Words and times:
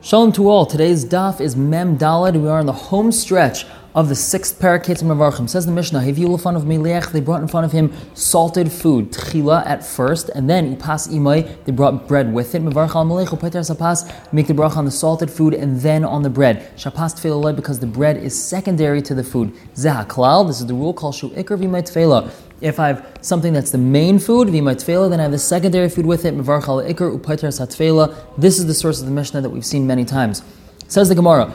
Shalom 0.00 0.30
to 0.34 0.48
all. 0.48 0.64
Today's 0.64 1.04
daf 1.04 1.40
is 1.40 1.56
Mem 1.56 1.98
Dalad. 1.98 2.40
We 2.40 2.48
are 2.48 2.60
on 2.60 2.66
the 2.66 2.72
home 2.72 3.10
stretch 3.10 3.66
of 3.94 4.08
the 4.08 4.14
sixth 4.14 4.58
parakit 4.58 5.02
Mavarchim. 5.02 5.48
Says 5.48 5.66
the 5.66 5.72
Mishnah, 5.72 6.00
Heviu 6.00 6.40
front 6.40 6.56
of 6.56 6.64
Meliach, 6.64 7.10
they 7.12 7.20
brought 7.20 7.40
in 7.40 7.48
front 7.48 7.64
of 7.64 7.72
him 7.72 7.92
salted 8.14 8.70
food, 8.70 9.12
tchila 9.12 9.66
at 9.66 9.84
first, 9.84 10.28
and 10.30 10.48
then 10.48 10.76
upas 10.76 11.08
imay, 11.08 11.64
they 11.64 11.72
brought 11.72 12.06
bread 12.06 12.32
with 12.32 12.54
it. 12.54 12.62
Mavarch 12.62 12.94
al 12.94 13.04
Melech, 13.04 13.28
upeter 13.28 13.64
sapas, 13.64 14.32
make 14.32 14.46
the 14.46 14.52
bracha 14.52 14.76
on 14.76 14.84
the 14.84 14.90
salted 14.90 15.30
food 15.30 15.54
and 15.54 15.80
then 15.80 16.04
on 16.04 16.22
the 16.22 16.30
bread. 16.30 16.70
Shapas 16.76 17.14
tefillah 17.18 17.56
because 17.56 17.80
the 17.80 17.86
bread 17.86 18.16
is 18.18 18.40
secondary 18.40 19.00
to 19.02 19.14
the 19.14 19.24
food. 19.24 19.54
Zeh 19.74 20.06
klal, 20.06 20.46
this 20.46 20.60
is 20.60 20.66
the 20.66 20.74
rule 20.74 20.92
called 20.92 21.14
shu 21.14 21.30
ikr 21.30 21.58
v'imay 21.58 21.82
tefillah. 21.82 22.30
If 22.60 22.80
I 22.80 22.88
have 22.88 23.18
something 23.20 23.52
that's 23.52 23.70
the 23.70 23.78
main 23.78 24.18
food, 24.18 24.48
v'imay 24.48 25.10
then 25.10 25.20
I 25.20 25.22
have 25.22 25.32
the 25.32 25.38
secondary 25.38 25.88
food 25.88 26.04
with 26.04 26.24
it, 26.24 26.36
Mavarch 26.36 26.68
al 26.68 26.82
ikr, 26.82 27.18
upeter 27.18 27.48
satfela. 27.48 28.14
This 28.36 28.58
is 28.58 28.66
the 28.66 28.74
source 28.74 29.00
of 29.00 29.06
the 29.06 29.12
Mishnah 29.12 29.40
that 29.40 29.50
we've 29.50 29.64
seen 29.64 29.86
many 29.86 30.04
times. 30.04 30.42
Says 30.90 31.10
the 31.10 31.14
Gemara, 31.14 31.52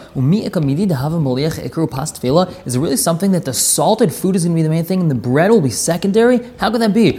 is 2.66 2.76
it 2.76 2.80
really 2.80 2.96
something 2.96 3.32
that 3.32 3.46
the 3.46 3.54
salted 3.54 4.14
food 4.14 4.36
is 4.36 4.46
going 4.46 4.56
to 4.56 4.59
be 4.59 4.62
the 4.62 4.70
main 4.70 4.86
thing 4.86 5.02
and 5.02 5.09
the 5.09 5.16
bread 5.16 5.50
will 5.50 5.59
be 5.59 5.72
secondary? 5.72 6.40
How 6.59 6.70
could 6.70 6.82
that 6.82 6.94
be? 6.94 7.18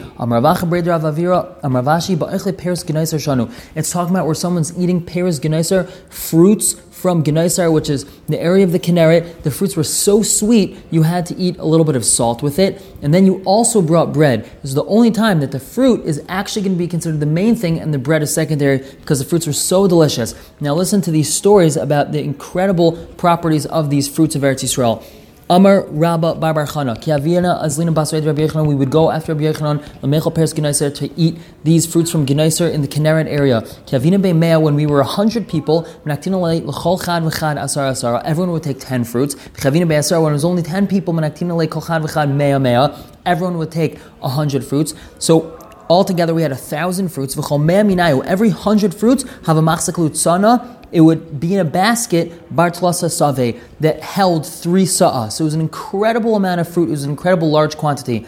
It's 3.74 3.90
talking 3.90 4.14
about 4.14 4.27
where 4.27 4.34
someone's 4.37 4.78
eating 4.78 5.04
pears 5.04 5.40
genaiser, 5.40 5.90
fruits 6.09 6.80
from 7.04 7.23
Genaisar, 7.23 7.70
which 7.70 7.90
is 7.90 8.06
the 8.28 8.40
area 8.40 8.65
of 8.65 8.73
the 8.73 8.78
Kinneret. 8.78 9.42
The 9.42 9.51
fruits 9.51 9.76
were 9.76 9.84
so 9.84 10.23
sweet, 10.23 10.78
you 10.90 11.02
had 11.02 11.26
to 11.26 11.37
eat 11.37 11.59
a 11.59 11.65
little 11.66 11.84
bit 11.84 11.96
of 11.96 12.04
salt 12.04 12.42
with 12.42 12.59
it. 12.59 12.80
And 13.02 13.12
then 13.12 13.26
you 13.26 13.42
also 13.45 13.82
brought 13.82 14.15
bread. 14.15 14.45
This 14.62 14.70
is 14.70 14.74
the 14.74 14.87
only 14.87 15.10
time 15.10 15.40
that 15.40 15.52
the 15.52 15.60
fruit 15.60 16.06
is 16.06 16.24
actually 16.30 16.62
going 16.62 16.76
to 16.76 16.78
be 16.78 16.88
considered 16.88 17.20
the 17.20 17.26
main 17.26 17.56
thing 17.56 17.78
and 17.78 17.92
the 17.92 17.98
bread 17.98 18.23
is 18.23 18.32
secondary 18.32 18.78
because 18.78 19.18
the 19.18 19.26
fruits 19.26 19.46
were 19.46 19.52
so 19.52 19.87
delicious. 19.87 20.34
Now 20.60 20.74
listen 20.74 21.02
to 21.02 21.10
these 21.10 21.30
stories 21.30 21.76
about 21.76 22.03
the 22.12 22.22
incredible 22.22 22.92
properties 23.16 23.66
of 23.66 23.90
these 23.90 24.08
fruits 24.08 24.34
of 24.34 24.42
Eretz 24.42 24.65
Yisrael. 24.65 25.04
Amar 25.51 25.84
Rabba 25.88 26.37
Bar 26.37 26.54
Bar 26.54 26.66
Chana. 26.66 26.96
Kiavina 26.96 27.62
Azlina 27.62 27.92
Basraid 27.92 28.24
Rabbi 28.24 28.46
Yechanan. 28.46 28.66
We 28.66 28.74
would 28.74 28.90
go 28.90 29.10
after 29.10 29.34
Rabbi 29.34 29.52
Yechanan 29.52 29.84
Lamechel 30.01 30.34
Peres 30.34 30.54
Gneiser 30.54 30.95
to 30.95 31.10
eat 31.20 31.37
these 31.64 31.84
fruits 31.84 32.10
from 32.10 32.24
Gneiser 32.24 32.73
in 32.73 32.80
the 32.80 32.88
Kinneret 32.88 33.26
area. 33.26 33.60
Kiavina 33.87 34.18
Mea. 34.18 34.56
When 34.56 34.74
we 34.74 34.87
were 34.87 35.01
a 35.01 35.04
hundred 35.04 35.46
people, 35.46 35.87
L'chol 36.06 37.04
Chad 37.04 37.23
V'Chad 37.24 37.62
Asar 37.62 37.88
Asar. 37.88 38.23
Everyone 38.24 38.52
would 38.52 38.62
take 38.62 38.80
ten 38.80 39.04
fruits. 39.04 39.34
Kiavina 39.34 39.86
Be'Asar. 39.86 40.23
When 40.23 40.32
it 40.32 40.34
was 40.34 40.46
only 40.46 40.62
ten 40.62 40.86
people, 40.86 41.12
Menaktina 41.12 41.54
Le 41.54 41.66
Kol 41.66 41.82
Chad 41.82 42.01
V'Chad 42.01 42.34
Mea 42.34 42.59
Mea. 42.59 42.88
Everyone 43.26 43.59
would 43.59 43.70
take 43.70 43.98
a 44.23 44.30
hundred 44.30 44.64
fruits. 44.64 44.95
So 45.18 45.59
Altogether, 45.90 46.32
we 46.32 46.40
had 46.40 46.51
a 46.51 46.57
thousand 46.57 47.10
fruits. 47.10 47.36
Every 47.36 48.48
hundred 48.48 48.95
fruits 48.95 49.24
have 49.46 49.59
a 49.59 49.60
machzak 49.60 50.16
sana 50.16 50.79
it 50.95 51.00
would 51.00 51.40
be 51.40 51.52
in 51.52 51.60
a 51.60 51.64
basket, 51.64 52.54
Bartlasa 52.54 53.10
Save, 53.10 53.60
that 53.80 54.00
held 54.00 54.46
three 54.46 54.87
sa'ah. 54.87 55.28
So 55.28 55.42
it 55.42 55.46
was 55.46 55.54
an 55.54 55.60
incredible 55.60 56.36
amount 56.36 56.60
of 56.60 56.68
fruit, 56.68 56.86
it 56.86 56.92
was 56.92 57.02
an 57.02 57.10
incredible 57.10 57.51
large 57.51 57.76
quantity. 57.76 58.24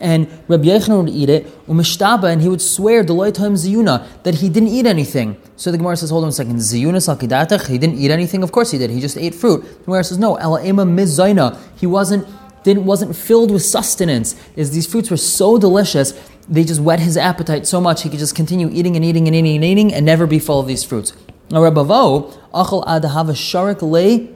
And 0.00 0.28
Rabbi 0.46 0.64
Yechon 0.64 1.04
would 1.04 1.08
eat 1.08 1.28
it, 1.28 1.66
umishtaba, 1.66 2.32
and 2.32 2.42
he 2.42 2.48
would 2.48 2.60
swear, 2.60 3.04
Deloitam 3.04 3.54
ziyuna, 3.54 4.06
that 4.22 4.36
he 4.36 4.48
didn't 4.48 4.68
eat 4.68 4.86
anything. 4.86 5.36
So 5.56 5.70
the 5.70 5.78
Gemara 5.78 5.96
says, 5.96 6.10
hold 6.10 6.24
on 6.24 6.30
a 6.30 6.32
second, 6.32 6.56
ziyuna 6.56 7.66
he 7.66 7.78
didn't 7.78 7.98
eat 7.98 8.10
anything? 8.10 8.42
Of 8.42 8.50
course 8.50 8.72
he 8.72 8.78
did, 8.78 8.90
he 8.90 9.00
just 9.00 9.16
ate 9.16 9.34
fruit. 9.34 9.62
The 9.62 9.84
Gemara 9.84 10.04
says, 10.04 10.18
no, 10.18 10.38
ema 10.38 10.84
mizaina, 10.84 11.56
he 11.76 11.86
wasn't 11.86 12.26
didn't 12.68 12.86
wasn't 12.86 13.14
filled 13.16 13.50
with 13.50 13.64
sustenance. 13.64 14.34
Is 14.56 14.70
these 14.70 14.86
fruits 14.86 15.10
were 15.10 15.16
so 15.16 15.58
delicious 15.58 16.12
they 16.48 16.64
just 16.64 16.80
whet 16.80 17.00
his 17.00 17.16
appetite 17.16 17.66
so 17.66 17.80
much 17.80 18.02
he 18.02 18.08
could 18.08 18.18
just 18.18 18.34
continue 18.34 18.70
eating 18.72 18.96
and 18.96 19.04
eating 19.04 19.26
and 19.26 19.36
eating 19.36 19.56
and 19.56 19.64
eating 19.64 19.92
and 19.92 20.06
never 20.06 20.26
be 20.26 20.38
full 20.38 20.60
of 20.60 20.66
these 20.66 20.82
fruits. 20.82 21.12
Now, 21.50 21.58
Rabbavo, 21.58 22.32
achal 22.52 22.84
adahava 22.86 23.34
sharik 23.34 23.82
le 23.82 24.28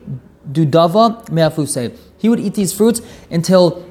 dudava 0.50 1.28
me'afuse. 1.30 1.96
He 2.18 2.28
would 2.28 2.40
eat 2.40 2.54
these 2.54 2.72
fruits 2.72 3.00
until 3.30 3.86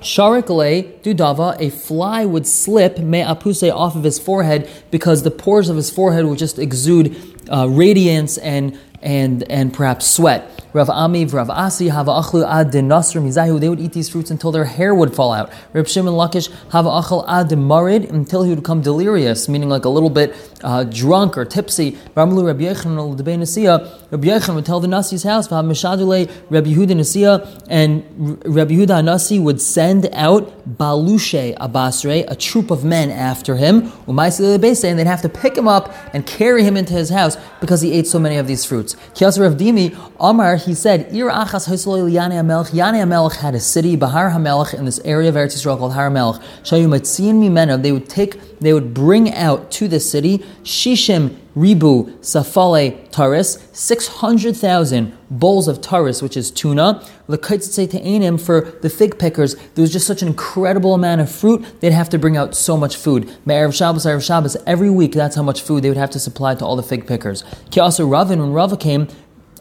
sharik 0.00 0.48
le 0.48 0.82
dudava, 1.02 1.60
a 1.60 1.70
fly 1.70 2.24
would 2.24 2.46
slip 2.46 2.98
me'apuse 2.98 3.62
off 3.62 3.94
of 3.94 4.04
his 4.04 4.18
forehead 4.18 4.68
because 4.90 5.22
the 5.22 5.30
pores 5.30 5.68
of 5.68 5.76
his 5.76 5.90
forehead 5.90 6.24
would 6.24 6.38
just 6.38 6.58
exude 6.58 7.16
uh, 7.50 7.68
radiance 7.68 8.38
and 8.38 8.78
and 9.02 9.50
and 9.50 9.72
perhaps 9.72 10.06
sweat. 10.06 10.60
Rav 10.72 10.86
Amiv, 10.86 11.32
Rav 11.32 11.50
Asi, 11.50 11.88
Hava 11.88 12.12
Achlu 12.12 12.48
Ad 12.48 12.72
Nasr 12.72 13.20
Mizahu, 13.20 13.58
they 13.58 13.68
would 13.68 13.80
eat 13.80 13.92
these 13.92 14.08
fruits 14.08 14.30
until 14.30 14.52
their 14.52 14.66
hair 14.66 14.94
would 14.94 15.16
fall 15.16 15.32
out. 15.32 15.50
Reb 15.72 15.88
Shimon 15.88 16.14
Lakish, 16.14 16.48
Hava 16.70 16.88
Achal 16.88 17.24
Ad 17.28 17.48
Marid, 17.48 18.08
until 18.08 18.44
he 18.44 18.50
would 18.50 18.60
become 18.60 18.80
delirious, 18.80 19.48
meaning 19.48 19.68
like 19.68 19.84
a 19.84 19.88
little 19.88 20.10
bit 20.10 20.32
uh, 20.62 20.84
drunk 20.84 21.36
or 21.36 21.44
tipsy. 21.44 21.92
Ramlu 22.14 22.46
Rabbi 22.46 22.62
Yechon 22.62 23.16
Debei 23.16 23.36
Nasiya, 23.36 24.10
Rabbi 24.12 24.28
Yechon 24.28 24.54
would 24.54 24.64
tell 24.64 24.78
the 24.78 24.86
Nasi's 24.86 25.24
house, 25.24 25.48
Vav 25.48 25.64
Meshadule, 25.64 26.30
Rabbi 26.50 26.70
Yehuda 26.70 26.92
Nasiya, 26.92 27.64
and 27.68 28.04
Rabbi 28.46 28.74
Yehuda 28.74 29.04
Nasi 29.04 29.40
would 29.40 29.60
send 29.60 30.08
out 30.12 30.76
Balushe 30.76 31.56
Abasre, 31.56 32.30
a 32.30 32.36
troop 32.36 32.70
of 32.70 32.84
men 32.84 33.10
after 33.10 33.56
him, 33.56 33.92
and 34.06 34.98
they'd 34.98 35.06
have 35.06 35.22
to 35.22 35.28
pick 35.28 35.56
him 35.56 35.66
up 35.66 35.92
and 36.14 36.24
carry 36.26 36.62
him 36.62 36.76
into 36.76 36.92
his 36.92 37.10
house 37.10 37.36
because 37.60 37.80
he 37.80 37.92
ate 37.92 38.06
so 38.06 38.20
many 38.20 38.36
of 38.36 38.46
these 38.46 38.64
fruits. 38.64 38.89
Kiasa 39.14 39.40
Rav 39.40 39.54
Dimi, 39.54 39.96
Amar, 40.18 40.56
he 40.56 40.74
said, 40.74 41.12
Ir 41.14 41.30
Achas 41.30 41.68
Yane 41.68 42.32
Amelch. 42.32 42.70
Yane 42.70 43.02
Amelch 43.02 43.36
had 43.36 43.54
a 43.54 43.60
city, 43.60 43.96
Bahar 43.96 44.30
Hamelch, 44.30 44.74
in 44.74 44.84
this 44.84 44.98
area 45.00 45.28
of 45.28 45.34
Eretz 45.34 45.54
Yisrael 45.54 45.78
called 45.78 45.92
Har 45.92 46.10
Hamelch. 46.10 46.42
Shayu 46.62 46.86
Matzin 46.86 47.34
Mimena. 47.34 47.80
They 47.82 47.92
would 47.92 48.08
take, 48.08 48.58
they 48.60 48.72
would 48.72 48.94
bring 48.94 49.32
out 49.34 49.70
to 49.72 49.88
the 49.88 50.00
city 50.00 50.38
Shishim 50.62 51.36
Ribu 51.54 52.18
Safale 52.20 53.08
Taris, 53.10 53.58
600,000 53.74 55.16
bowls 55.30 55.68
of 55.68 55.80
taris, 55.80 56.22
which 56.22 56.36
is 56.36 56.50
tuna. 56.50 57.04
L'kaitzei 57.28 58.40
for 58.40 58.60
the 58.82 58.90
fig 58.90 59.18
pickers, 59.18 59.54
there 59.74 59.82
was 59.82 59.92
just 59.92 60.06
such 60.06 60.22
an 60.22 60.28
incredible 60.28 60.94
amount 60.94 61.20
of 61.20 61.30
fruit, 61.30 61.64
they'd 61.80 61.92
have 61.92 62.08
to 62.08 62.18
bring 62.18 62.36
out 62.36 62.54
so 62.54 62.76
much 62.76 62.96
food. 62.96 63.30
Me'erev 63.44 63.74
Shabbos, 63.74 64.06
Erev 64.06 64.24
Shabbos, 64.24 64.56
every 64.66 64.90
week, 64.90 65.12
that's 65.12 65.36
how 65.36 65.42
much 65.42 65.62
food 65.62 65.82
they 65.82 65.88
would 65.88 65.96
have 65.98 66.10
to 66.10 66.20
supply 66.20 66.54
to 66.54 66.64
all 66.64 66.76
the 66.76 66.82
fig 66.82 67.06
pickers. 67.06 67.44
Ki 67.70 67.80
also 67.80 68.06
Ravin, 68.06 68.40
when 68.40 68.52
Rava 68.52 68.76
came, 68.76 69.08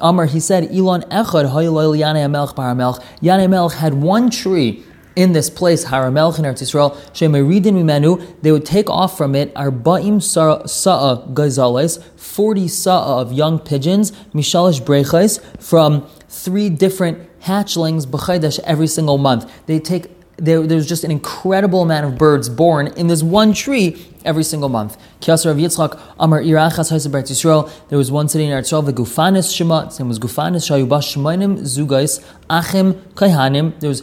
Amr, 0.02 0.26
he 0.26 0.40
said, 0.40 0.72
Elon 0.72 1.02
Echad, 1.04 1.46
Yane 1.46 2.26
Amelch 2.26 2.56
Bar 2.56 2.74
Amelch. 2.74 3.04
Yane 3.22 3.46
Amelch 3.48 3.74
had 3.74 3.96
one 3.96 4.30
tree 4.30 4.84
in 5.20 5.34
this 5.34 5.50
place, 5.50 5.84
Haramelch 5.84 6.40
in 6.40 6.46
Eretz 6.46 6.62
Yisrael, 6.64 6.96
Shemeridin 7.12 7.74
Mimenu, 7.74 8.42
they 8.42 8.54
would 8.54 8.66
take 8.66 8.90
off 8.90 9.18
from 9.18 9.36
it 9.36 9.54
Arba'im 9.54 10.24
Sa'a 10.24 11.28
Gazales, 11.34 12.02
40 12.16 12.70
Sa'a 12.70 13.20
of 13.20 13.34
young 13.34 13.60
pigeons, 13.60 14.14
Mishalish 14.34 14.82
Brechais, 14.82 15.42
from 15.62 16.08
three 16.30 16.70
different 16.70 17.20
hatchlings, 17.42 18.08
B'chaydash, 18.08 18.60
every 18.60 18.88
single 18.88 19.18
month. 19.18 19.52
They 19.66 19.80
take 19.80 20.10
there, 20.38 20.66
there's 20.66 20.88
just 20.88 21.04
an 21.04 21.12
incredible 21.12 21.82
amount 21.82 22.06
of 22.06 22.18
birds 22.18 22.48
born 22.48 22.88
in 22.88 23.08
this 23.08 23.22
one 23.22 23.52
tree 23.52 24.08
every 24.24 24.46
single 24.46 24.70
month. 24.70 24.98
Kiasar 25.20 25.52
of 25.52 25.58
Yitzchak, 25.58 26.00
Amar 26.18 26.42
Irachas 26.42 26.94
Haisabert 26.94 27.30
Yisrael, 27.30 27.70
there 27.90 27.98
was 27.98 28.10
one 28.10 28.30
city 28.30 28.46
in 28.46 28.52
Eretz 28.52 28.86
the 28.86 28.94
Gufanis 28.94 29.54
Shema, 29.54 29.88
its 29.88 30.00
name 30.00 30.08
was 30.08 30.18
Gufanis, 30.18 30.70
Shayubash 30.70 31.18
Shemainim, 31.18 31.60
Zugais, 31.60 32.24
Achim, 32.50 32.94
Kaihanim, 33.16 33.78
there 33.82 33.90
was 33.90 34.02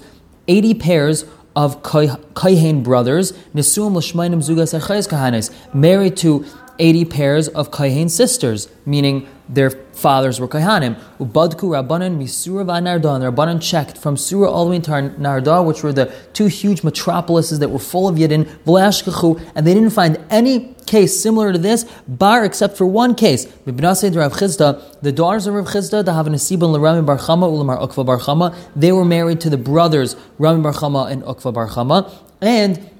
80 0.49 0.75
pairs 0.75 1.25
of 1.55 1.83
Kaihain 1.83 2.83
brothers, 2.83 3.33
Nisuam 3.55 3.95
Lashmainim 3.95 4.43
Zugas 4.43 4.75
Kahanes, 5.09 5.51
married 5.75 6.17
to 6.19 6.45
80 6.79 7.05
pairs 7.07 7.49
of 7.49 7.71
Kaihain 7.71 8.11
sisters, 8.11 8.69
meaning 8.85 9.29
their 9.49 9.71
fathers 9.71 10.41
were 10.41 10.49
Kaihanim. 10.49 10.99
Ubadku 11.19 11.71
Rabbanan 11.71 12.19
Misura 12.19 12.65
Narda, 12.65 13.15
and 13.15 13.37
Rabbanan 13.37 13.63
checked 13.63 13.97
from 13.99 14.17
Surah 14.17 14.51
all 14.51 14.65
the 14.65 14.73
way 14.73 14.81
to 14.81 14.91
Narda, 14.91 15.65
which 15.65 15.83
were 15.83 15.93
the 15.93 16.13
two 16.33 16.47
huge 16.47 16.83
metropolises 16.83 17.59
that 17.61 17.69
were 17.71 17.79
full 17.79 18.09
of 18.09 18.17
Yidden, 18.17 18.47
and 19.55 19.67
they 19.67 19.75
didn't 19.75 19.91
find 19.91 20.19
any 20.31 20.75
case 20.87 21.21
similar 21.21 21.53
to 21.53 21.59
this, 21.59 21.85
bar 22.07 22.45
except 22.45 22.77
for 22.77 22.87
one 22.87 23.15
case. 23.15 23.45
The 23.45 23.73
daughters 23.73 24.05
of 24.05 24.15
Rav 24.17 24.33
Chisda, 24.33 24.79
the 25.03 25.13
Havanasibun 26.13 26.61
Larami 26.61 27.05
Bar 27.05 27.19
Chama, 27.19 27.51
Ulamar 27.51 27.81
Ukva 27.89 28.57
they 28.75 28.93
were 28.93 29.05
married 29.05 29.41
to 29.41 29.51
the 29.51 29.57
brothers 29.57 30.17
Rami 30.39 30.63
Bar 30.63 30.73
Chama 30.73 31.11
and 31.11 31.23
Ukva 31.23 31.53
Bar 31.53 31.69
Chama, 31.69 32.13
and 32.41 32.91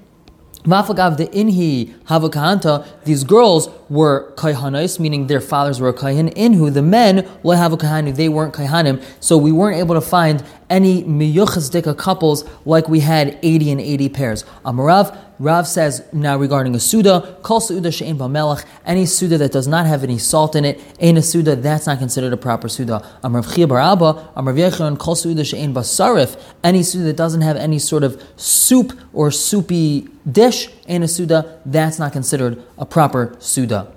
Mafagav 0.67 1.15
the 1.15 1.27
Inhi 1.27 1.93
Havakahanta, 2.03 2.85
these 3.05 3.23
girls 3.23 3.69
were 3.89 4.31
Kaihanais, 4.35 4.99
meaning 4.99 5.27
their 5.27 5.41
fathers 5.41 5.79
were 5.79 5.93
Kaihan. 5.93 6.55
who 6.55 6.69
the 6.69 6.81
men, 6.81 7.23
Lehavakahanu, 7.43 8.15
they 8.15 8.29
weren't 8.29 8.53
Kaihanim. 8.53 9.03
So 9.19 9.37
we 9.37 9.51
weren't 9.51 9.77
able 9.77 9.95
to 9.95 10.01
find 10.01 10.43
any 10.69 11.03
Miyuchas 11.03 11.97
couples 11.97 12.43
like 12.65 12.89
we 12.89 12.99
had 12.99 13.39
80 13.41 13.71
and 13.71 13.81
80 13.81 14.09
pairs. 14.09 14.43
Amarav, 14.65 15.17
Rav 15.39 15.67
says 15.67 16.03
now 16.11 16.35
regarding 16.35 16.73
a 16.73 16.79
Suda, 16.79 17.37
Kol 17.43 17.59
Suda 17.59 17.91
She'en 17.91 18.17
Bamelech, 18.17 18.65
any 18.85 19.05
Suda 19.05 19.37
that 19.37 19.51
does 19.51 19.67
not 19.67 19.85
have 19.85 20.03
any 20.03 20.17
salt 20.17 20.55
in 20.55 20.65
it, 20.65 20.81
ain't 20.99 21.17
a 21.17 21.21
Suda, 21.21 21.55
that's 21.55 21.85
not 21.85 21.99
considered 21.99 22.33
a 22.33 22.37
proper 22.37 22.67
Suda. 22.67 23.07
Amrav 23.23 23.53
Chia 23.53 23.67
Baraba, 23.67 24.33
Amrav 24.33 24.57
Yechon, 24.57 24.97
Kol 24.97 25.15
Suda 25.15 25.43
She'en 25.43 25.73
Basarif, 25.73 26.41
any 26.63 26.81
Suda 26.81 27.05
that 27.05 27.17
doesn't 27.17 27.41
have 27.41 27.55
any 27.55 27.77
sort 27.77 28.03
of 28.03 28.21
soup 28.35 28.99
or 29.13 29.29
soupy 29.29 30.07
dish, 30.29 30.69
ain't 30.87 31.03
a 31.03 31.07
Suda, 31.07 31.59
that's 31.65 31.99
not 31.99 32.13
considered 32.13 32.61
a 32.77 32.85
proper 32.85 33.35
Suda. 33.39 33.91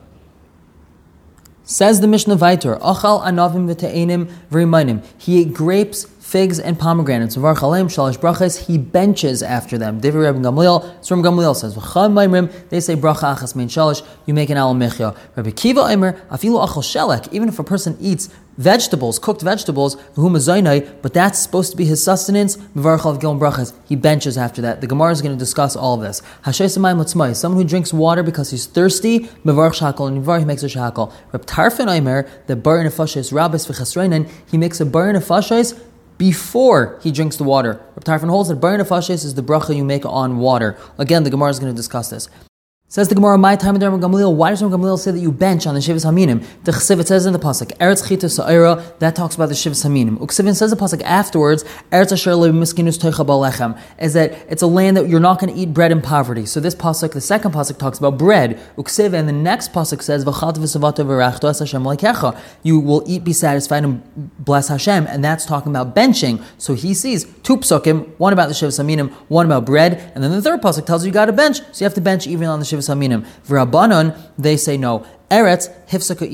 Says 1.63 2.01
the 2.01 2.09
Mishnah 2.09 2.35
Vaitor, 2.35 2.77
Achal 2.79 3.23
anavim 3.23 3.73
v'te'enim 3.73 4.29
v'rimainim. 4.51 5.05
He 5.17 5.41
ate 5.41 5.55
grapes, 5.55 6.05
figs, 6.05 6.59
and 6.59 6.77
pomegranates. 6.77 7.37
Var 7.37 7.55
chalem 7.55 7.87
shalish 7.87 8.19
brachas. 8.19 8.67
He 8.67 8.77
benches 8.77 9.41
after 9.41 9.79
them. 9.79 10.01
Rabbi 10.01 10.41
Gamliel. 10.41 11.05
So 11.05 11.15
Rabbi 11.15 11.29
Gamliel 11.29 11.55
says, 11.55 11.77
maimrim. 11.77 12.69
They 12.71 12.81
say 12.81 12.97
bracha 12.97 13.37
achas 13.37 13.55
mein 13.55 13.69
shalish. 13.69 14.05
You 14.27 14.35
make 14.35 14.51
an 14.51 14.57
al 14.57 14.75
mechia. 14.75 15.17
Rabbi 15.37 15.53
Kiva 15.53 15.83
aimer 15.83 16.21
afilu 16.29 16.67
achal. 16.67 17.33
Even 17.33 17.49
if 17.49 17.61
a 17.61 17.65
person 17.65 17.97
eats 18.01 18.31
vegetables, 18.61 19.19
cooked 19.19 19.41
vegetables, 19.41 19.97
but 20.15 21.15
that's 21.15 21.39
supposed 21.39 21.71
to 21.71 21.77
be 21.77 21.87
his 21.87 22.05
sustenance. 22.05 22.59
He 23.89 23.97
benches 23.97 24.37
after 24.37 24.61
that. 24.63 24.81
The 24.83 24.87
Gemara 24.87 25.13
is 25.13 25.23
going 25.23 25.35
to 25.35 25.39
discuss 25.39 25.75
all 25.75 25.97
this. 25.97 26.23
Someone 26.45 26.97
who 26.97 27.65
drinks 27.65 27.93
water 27.93 28.23
because 28.23 28.51
he's 28.51 28.67
thirsty, 28.67 29.19
he 29.19 29.53
makes 29.53 30.63
a 30.63 30.69
shakal. 30.69 31.11
The 32.47 32.57
bar 32.57 32.85
nefashis 32.85 33.33
rabbis 33.33 33.67
he 34.51 34.59
makes 34.59 34.81
a 34.81 34.87
bar 34.87 35.13
before 36.19 37.01
he 37.03 37.11
drinks 37.11 37.37
the 37.39 37.45
water. 37.45 37.81
Reb 37.97 38.05
Tarfon 38.05 38.29
holds 38.29 38.51
that 38.51 38.57
bar 38.57 38.77
is 38.77 39.35
the 39.35 39.43
bracha 39.43 39.75
you 39.75 39.85
make 39.85 40.05
on 40.05 40.37
water. 40.37 40.77
Again, 40.99 41.23
the 41.23 41.31
Gemara 41.31 41.49
is 41.49 41.59
going 41.59 41.73
to 41.73 41.77
discuss 41.77 42.11
this. 42.11 42.29
Says 42.93 43.07
the 43.07 43.15
Gemara, 43.15 43.39
my 43.39 43.55
time 43.55 43.77
in 43.77 43.83
Gamliel. 43.83 44.35
Why 44.35 44.51
does 44.51 44.63
Gamliel 44.63 44.99
say 44.99 45.13
that 45.13 45.21
you 45.21 45.31
bench 45.31 45.65
on 45.65 45.75
the 45.75 45.81
Shivas 45.81 46.05
Haminim? 46.05 46.45
The 46.65 46.73
Chesiv, 46.73 46.99
it 46.99 47.07
says 47.07 47.25
in 47.25 47.33
the 47.33 47.39
pasuk, 47.39 47.71
Eretz 47.79 48.09
Chita 48.09 48.29
Sa'ira, 48.29 48.99
that 48.99 49.15
talks 49.15 49.37
about 49.37 49.49
the 49.49 49.55
Shivas 49.55 49.87
Haminim. 49.87 50.19
Uksivin 50.19 50.57
says 50.57 50.73
the 50.73 50.77
pasuk 50.77 51.01
afterwards, 51.03 51.63
Eretz 51.93 52.11
Asher 52.11 52.33
Miskinus 52.33 52.99
Teicha 52.99 53.25
Balechem, 53.25 53.81
is 54.01 54.15
that 54.15 54.33
it's 54.49 54.63
a 54.63 54.67
land 54.67 54.97
that 54.97 55.09
you're 55.09 55.21
not 55.21 55.39
going 55.39 55.55
to 55.55 55.61
eat 55.61 55.73
bread 55.73 55.93
in 55.93 56.03
poverty. 56.03 56.45
So 56.45 56.59
this 56.59 56.75
pasuk, 56.75 57.13
the 57.13 57.21
second 57.21 57.53
pasuk, 57.53 57.79
talks 57.79 57.99
about 57.99 58.19
bread. 58.19 58.59
Uksiv, 58.77 59.13
and 59.13 59.29
the 59.29 59.33
next 59.35 59.73
pasuk 59.73 60.03
says, 60.03 60.25
V'chat 60.25 60.57
v'savata 60.57 61.07
v'rachto 61.07 61.49
es 61.49 61.61
Hashem 61.61 61.85
leikecha. 61.85 62.37
You 62.65 62.81
will 62.81 63.05
eat, 63.07 63.23
be 63.23 63.33
satisfied, 63.33 63.85
and 63.85 64.03
bless 64.45 64.67
Hashem. 64.67 65.07
And 65.07 65.23
that's 65.23 65.47
talking 65.47 65.71
about 65.71 65.95
benching. 65.95 66.43
So 66.59 66.75
he 66.75 66.93
sees 66.95 67.23
two 67.45 67.59
psukim, 67.59 68.19
one 68.19 68.33
about 68.33 68.49
the 68.49 68.55
Shivas 68.55 68.85
Haminim, 68.85 69.13
one 69.29 69.47
about 69.47 69.65
bread, 69.65 70.11
and 70.17 70.25
then 70.25 70.33
the 70.33 70.43
third 70.43 70.61
pasuk 70.61 70.87
tells 70.87 71.05
you 71.05 71.11
you 71.11 71.15
got 71.15 71.27
to 71.27 71.33
bench. 71.33 71.59
So 71.71 71.85
you 71.85 71.85
have 71.85 71.95
to 71.95 72.01
bench 72.01 72.27
even 72.27 72.49
on 72.49 72.59
the 72.59 72.65
Shivas 72.65 72.80
Shivas 72.81 73.25
Aminim. 73.49 74.35
They 74.39 74.57
say 74.57 74.77
no. 74.77 75.07
Eretz 75.31 75.71
hifsaka 75.89 76.31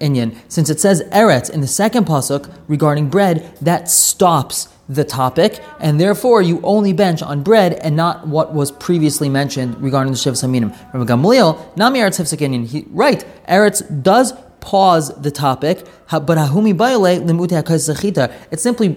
inyan. 0.00 0.36
Since 0.48 0.70
it 0.70 0.80
says 0.80 1.02
Eretz 1.12 1.50
in 1.50 1.60
the 1.60 1.66
second 1.66 2.06
pasuk 2.06 2.52
regarding 2.66 3.08
bread, 3.08 3.56
that 3.60 3.88
stops 3.88 4.68
the 4.88 5.04
topic, 5.04 5.62
and 5.78 6.00
therefore 6.00 6.42
you 6.42 6.60
only 6.62 6.92
bench 6.92 7.22
on 7.22 7.44
bread 7.44 7.74
and 7.74 7.94
not 7.94 8.26
what 8.26 8.52
was 8.52 8.72
previously 8.72 9.28
mentioned 9.28 9.80
regarding 9.80 10.12
the 10.12 10.18
Shivas 10.18 10.42
Aminim. 10.42 10.76
Rabbi 10.92 11.12
Gamliel, 11.12 11.76
Nami 11.76 12.00
Eretz 12.00 12.18
hifsaka 12.18 12.48
inyan. 12.48 12.86
Right, 12.90 13.24
Eretz 13.48 14.02
does 14.02 14.32
pause 14.60 15.14
the 15.22 15.30
topic, 15.30 15.86
but 16.10 16.36
hahumi 16.38 16.74
bayale 16.74 17.20
limute 17.24 18.32
It 18.50 18.60
simply 18.60 18.96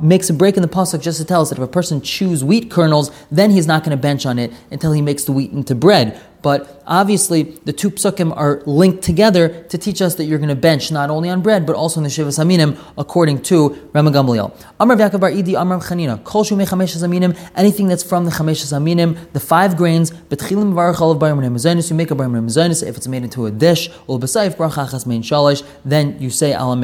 makes 0.00 0.28
a 0.30 0.34
break 0.34 0.56
in 0.56 0.62
the 0.62 0.68
pasuk 0.68 1.00
just 1.00 1.18
to 1.18 1.24
tell 1.24 1.42
us 1.42 1.50
that 1.50 1.58
if 1.58 1.64
a 1.64 1.68
person 1.68 2.00
chews 2.00 2.44
wheat 2.44 2.70
kernels, 2.70 3.10
then 3.30 3.50
he's 3.50 3.66
not 3.66 3.82
going 3.82 3.96
to 3.96 4.00
bench 4.00 4.26
on 4.26 4.38
it 4.38 4.52
until 4.70 4.92
he 4.92 5.02
makes 5.02 5.24
the 5.24 5.32
wheat 5.32 5.52
into 5.52 5.74
bread. 5.74 6.20
But 6.42 6.82
obviously, 6.86 7.42
the 7.42 7.72
two 7.72 7.90
psukim 7.90 8.36
are 8.36 8.62
linked 8.66 9.02
together 9.02 9.64
to 9.64 9.78
teach 9.78 10.00
us 10.00 10.14
that 10.16 10.24
you're 10.24 10.38
going 10.38 10.48
to 10.48 10.54
bench 10.54 10.90
not 10.90 11.10
only 11.10 11.28
on 11.28 11.42
bread, 11.42 11.66
but 11.66 11.74
also 11.74 12.00
in 12.00 12.04
the 12.04 12.10
Shivas 12.10 12.38
Aminim, 12.38 12.78
according 12.96 13.42
to 13.42 13.70
Rama 13.92 14.10
Gamliel. 14.10 14.52
Amr 14.78 14.96
Yaakov 14.96 15.20
Bar 15.20 15.30
Idi, 15.30 15.58
Amr 15.58 15.78
Chanina, 15.80 16.22
Kol 16.22 16.44
Shumei 16.44 17.50
anything 17.56 17.88
that's 17.88 18.02
from 18.02 18.24
the 18.24 18.30
Chameshas 18.30 18.72
Aminim, 18.72 19.16
the 19.32 19.40
five 19.40 19.76
grains, 19.76 20.10
Betchilim 20.10 20.72
Varach 20.72 21.00
Olav 21.00 21.18
Bar 21.18 21.32
Mezanis, 21.32 21.90
you 21.90 21.96
make 21.96 22.10
a 22.10 22.14
Bar 22.14 22.26
Mezanis, 22.26 22.86
if 22.86 22.96
it's 22.96 23.08
made 23.08 23.24
into 23.24 23.46
a 23.46 23.50
dish, 23.50 23.88
Ul 24.08 24.20
Basayif 24.20 24.56
Brachachas 24.56 25.06
Mein 25.06 25.22
Shalish, 25.22 25.66
then 25.84 26.20
you 26.20 26.30
say 26.30 26.52
Ala. 26.52 26.76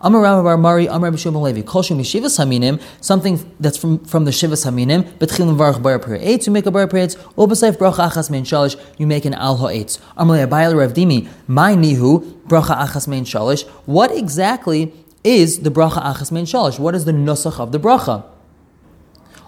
Amr 0.00 0.20
Rama 0.20 0.42
Bar 0.42 0.56
Mari, 0.56 0.88
Amr 0.88 1.10
Bishum 1.10 1.40
Levi, 1.40 1.62
Kol 1.62 1.82
Shumei 1.82 2.00
Shivas 2.00 2.80
something 3.00 3.54
that's 3.58 3.76
from, 3.76 4.04
from 4.04 4.24
the 4.24 4.30
Shivas 4.30 4.66
Aminim, 4.66 5.02
Betchilim 5.18 5.56
Varach 5.56 5.82
Bar 5.82 5.98
Eitz, 5.98 6.46
you 6.46 6.52
make 6.52 6.66
a 6.66 6.70
Bar 6.70 6.86
Eitz, 6.86 7.16
Ul 7.36 7.48
Basayif 7.48 7.76
Brachachas 7.76 8.30
Mein 8.30 8.44
Shalish, 8.44 8.76
you 9.00 9.06
make 9.06 9.24
an 9.24 9.32
al 9.32 9.56
ha'etz. 9.56 9.98
Amalei 10.18 10.46
abayel 10.46 10.76
Rav 10.76 10.92
Dimi, 10.92 11.26
my 11.46 11.74
nihu 11.74 12.20
bracha 12.46 12.76
achas 12.76 13.08
mein 13.08 13.24
shalish. 13.24 13.66
What 13.86 14.14
exactly 14.14 14.92
is 15.24 15.60
the 15.60 15.70
bracha 15.70 16.02
achas 16.02 16.30
mein 16.30 16.44
shalish? 16.44 16.78
What 16.78 16.94
is 16.94 17.06
the 17.06 17.12
nusach 17.12 17.58
of 17.58 17.72
the 17.72 17.80
bracha? 17.80 18.24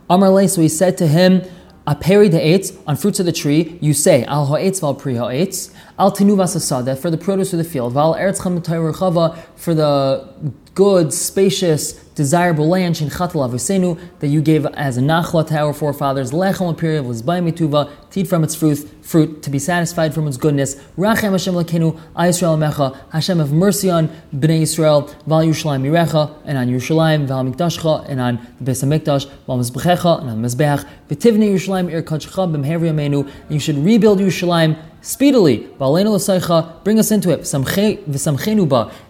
Amar 0.09 0.49
so 0.49 0.63
he 0.63 0.71
said 0.71 0.97
to 0.99 1.07
him, 1.07 1.43
a 1.87 1.95
peri 1.95 2.31
de 2.31 2.39
eitz, 2.39 2.81
on 2.87 2.97
fruits 2.97 3.21
of 3.21 3.27
the 3.27 3.33
tree, 3.33 3.77
you 3.83 3.93
say, 3.93 4.25
al 4.25 4.47
ha'etz 4.47 4.81
val 4.81 4.95
pri 4.95 5.17
ha'etz, 5.17 5.71
al 5.99 6.13
tenuvas 6.13 6.57
asada, 6.57 6.97
for 6.97 7.11
the 7.11 7.19
produce 7.19 7.53
of 7.53 7.59
the 7.59 7.65
field, 7.65 7.93
val 7.93 8.15
eretz 8.15 8.41
chava, 8.41 9.37
for 9.55 9.75
the 9.75 10.55
good, 10.75 11.13
spacious, 11.13 11.93
desirable 12.15 12.69
land, 12.69 12.97
shin 12.97 13.09
chatal 13.09 13.47
avusenu, 13.49 13.99
that 14.21 14.29
you 14.29 14.41
gave 14.41 14.65
as 14.67 14.97
a 14.97 15.01
nachla 15.01 15.47
to 15.47 15.59
our 15.59 15.73
forefathers, 15.73 16.31
lechem 16.33 17.07
was 17.07 17.23
by 17.23 17.41
mituva, 17.41 17.91
to 18.11 18.25
from 18.25 18.45
its 18.45 18.55
fruit, 18.55 18.89
fruit, 19.03 19.43
to 19.43 19.51
be 19.51 19.59
satisfied 19.59 20.15
from 20.15 20.27
its 20.27 20.37
goodness. 20.37 20.77
Rachem 20.97 21.33
Hashem 21.33 21.55
lekenu, 21.55 21.99
Yisrael 22.15 22.59
mecha, 22.59 22.99
Hashem 23.11 23.39
have 23.39 23.53
mercy 23.53 23.91
on 23.91 24.09
Bnei 24.35 24.63
Yisrael, 24.63 25.15
val 25.27 25.43
Yerushalayim 25.43 25.83
mirecha, 25.83 26.35
and 26.45 26.57
on 26.57 26.69
Yerushalayim, 26.69 27.27
val 27.27 27.45
mikdashcha, 27.45 28.09
and 28.09 28.21
on 28.21 28.47
the 28.61 28.71
Beis 28.71 28.83
Hamikdash, 28.83 29.29
val 29.47 29.59
mizbechecha, 29.59 30.21
and 30.21 30.31
on 30.31 30.43
Mizbeach, 30.43 30.87
v'tivnei 31.09 31.55
Yerushalayim 31.55 31.91
ir 31.91 32.03
kachcha 32.03 32.31
b'mheri 32.31 32.93
and 32.93 33.53
you 33.53 33.61
should 33.61 33.77
rebuild 33.77 34.19
Yerushalayim 34.19 34.79
speedily. 35.03 35.69
Bring 35.79 36.99
us 36.99 37.11
into 37.11 37.31
it. 37.31 37.55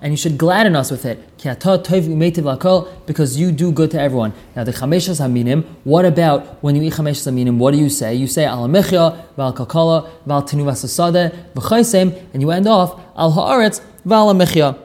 And 0.02 0.12
you 0.12 0.16
should 0.16 0.36
gladden 0.36 0.74
us 0.74 0.90
with 0.90 1.04
it. 1.04 1.20
Because 3.06 3.38
you 3.38 3.52
do 3.52 3.70
good 3.72 3.90
to 3.92 4.00
everyone. 4.00 4.32
Now 4.56 4.64
the 4.64 4.72
chameshas 4.72 5.20
haminim. 5.20 5.64
What 5.84 6.04
about 6.04 6.62
when 6.62 6.74
you 6.76 6.82
eat 6.82 6.94
chameshas 6.94 7.26
haminim? 7.30 7.58
What 7.58 7.72
do 7.72 7.78
you 7.78 7.88
say? 7.88 8.14
You 8.14 8.26
say 8.26 8.44
al 8.46 8.68
mechya, 8.68 9.24
val 9.36 9.52
kalkala, 9.52 10.08
val 10.26 10.42
tenuvas 10.42 10.84
asade, 10.84 11.32
and 12.32 12.42
you 12.42 12.50
end 12.50 12.66
off 12.66 12.98
al 13.16 13.32
haaretz, 13.32 13.80
val 14.04 14.32
mechya. 14.34 14.76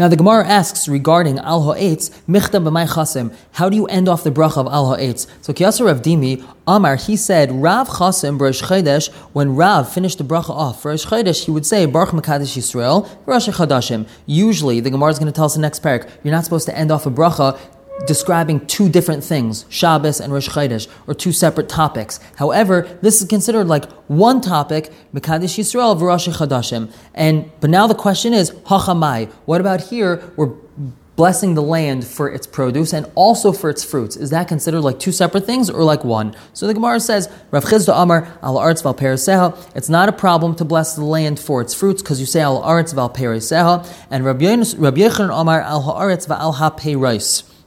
Now 0.00 0.08
the 0.08 0.16
Gemara 0.16 0.46
asks 0.48 0.88
regarding 0.88 1.38
al 1.40 1.60
ha'etz, 1.64 2.08
michta 2.26 2.52
b'may 2.52 2.88
chasim, 2.88 3.34
how 3.52 3.68
do 3.68 3.76
you 3.76 3.84
end 3.84 4.08
off 4.08 4.24
the 4.24 4.30
bracha 4.30 4.56
of 4.56 4.66
al 4.66 4.94
ha'etz? 4.94 5.26
So 5.42 5.52
Kiyasar 5.52 5.84
Rav 5.84 6.00
Dimi, 6.00 6.42
Amar, 6.66 6.96
he 6.96 7.18
said, 7.18 7.52
Rav 7.52 7.86
chasim 7.86 8.38
b'rosh 8.38 8.62
chodesh, 8.62 9.12
when 9.34 9.54
Rav 9.54 9.92
finished 9.92 10.16
the 10.16 10.24
bracha 10.24 10.48
off 10.48 10.80
for 10.80 10.92
Rosh 10.92 11.04
chodesh, 11.04 11.44
he 11.44 11.50
would 11.50 11.66
say, 11.66 11.84
Baruch 11.84 12.12
Mekadesh 12.12 12.56
Yisrael, 12.56 13.10
Rosh 13.26 13.50
Chodashim. 13.50 14.08
Usually, 14.24 14.80
the 14.80 14.88
Gemara 14.88 15.10
is 15.10 15.18
going 15.18 15.30
to 15.30 15.36
tell 15.36 15.44
us 15.44 15.52
the 15.56 15.60
next 15.60 15.82
parak, 15.82 16.08
you're 16.24 16.32
not 16.32 16.44
supposed 16.44 16.64
to 16.64 16.74
end 16.74 16.90
off 16.90 17.04
a 17.04 17.10
bracha 17.10 17.60
describing 18.06 18.66
two 18.66 18.88
different 18.88 19.22
things, 19.24 19.64
Shabbos 19.68 20.20
and 20.20 20.32
Rosh 20.32 20.48
Chodesh, 20.48 20.88
or 21.06 21.14
two 21.14 21.32
separate 21.32 21.68
topics. 21.68 22.20
However, 22.36 22.98
this 23.02 23.20
is 23.20 23.28
considered 23.28 23.68
like 23.68 23.90
one 24.08 24.40
topic, 24.40 24.92
Mekadesh 25.14 25.58
Yisrael 25.58 25.98
v'Rosh 25.98 26.32
Chodashim. 26.32 26.92
And 27.14 27.50
but 27.60 27.70
now 27.70 27.86
the 27.86 27.94
question 27.94 28.32
is, 28.32 28.50
Hachamai. 28.50 29.30
What 29.44 29.60
about 29.60 29.80
here? 29.82 30.32
We're 30.36 30.54
blessing 31.20 31.52
the 31.52 31.62
land 31.62 32.06
for 32.06 32.32
its 32.32 32.46
produce 32.46 32.94
and 32.94 33.04
also 33.14 33.52
for 33.52 33.68
its 33.68 33.84
fruits. 33.84 34.16
Is 34.16 34.30
that 34.30 34.48
considered 34.48 34.80
like 34.80 34.98
two 34.98 35.12
separate 35.12 35.44
things 35.44 35.68
or 35.68 35.84
like 35.84 36.02
one? 36.02 36.34
So 36.54 36.66
the 36.66 36.72
Gemara 36.72 36.98
says, 36.98 37.28
Rav 37.50 37.64
Chisda 37.64 37.92
Amar 37.94 38.38
al 38.42 38.56
arts 38.56 38.80
val 38.80 38.96
It's 39.74 39.90
not 39.90 40.08
a 40.08 40.12
problem 40.12 40.54
to 40.56 40.64
bless 40.64 40.94
the 40.94 41.04
land 41.04 41.38
for 41.38 41.60
its 41.60 41.74
fruits 41.74 42.00
because 42.02 42.20
you 42.20 42.26
say 42.26 42.40
al 42.40 42.62
arts 42.62 42.92
val 42.92 43.10
and 44.10 44.24
Rabbi 44.24 44.44
Yechon 44.44 45.30
Amar 45.30 45.60
al 45.60 45.82
haaretz 45.82 46.26
val 46.26 46.52
ha 46.52 46.70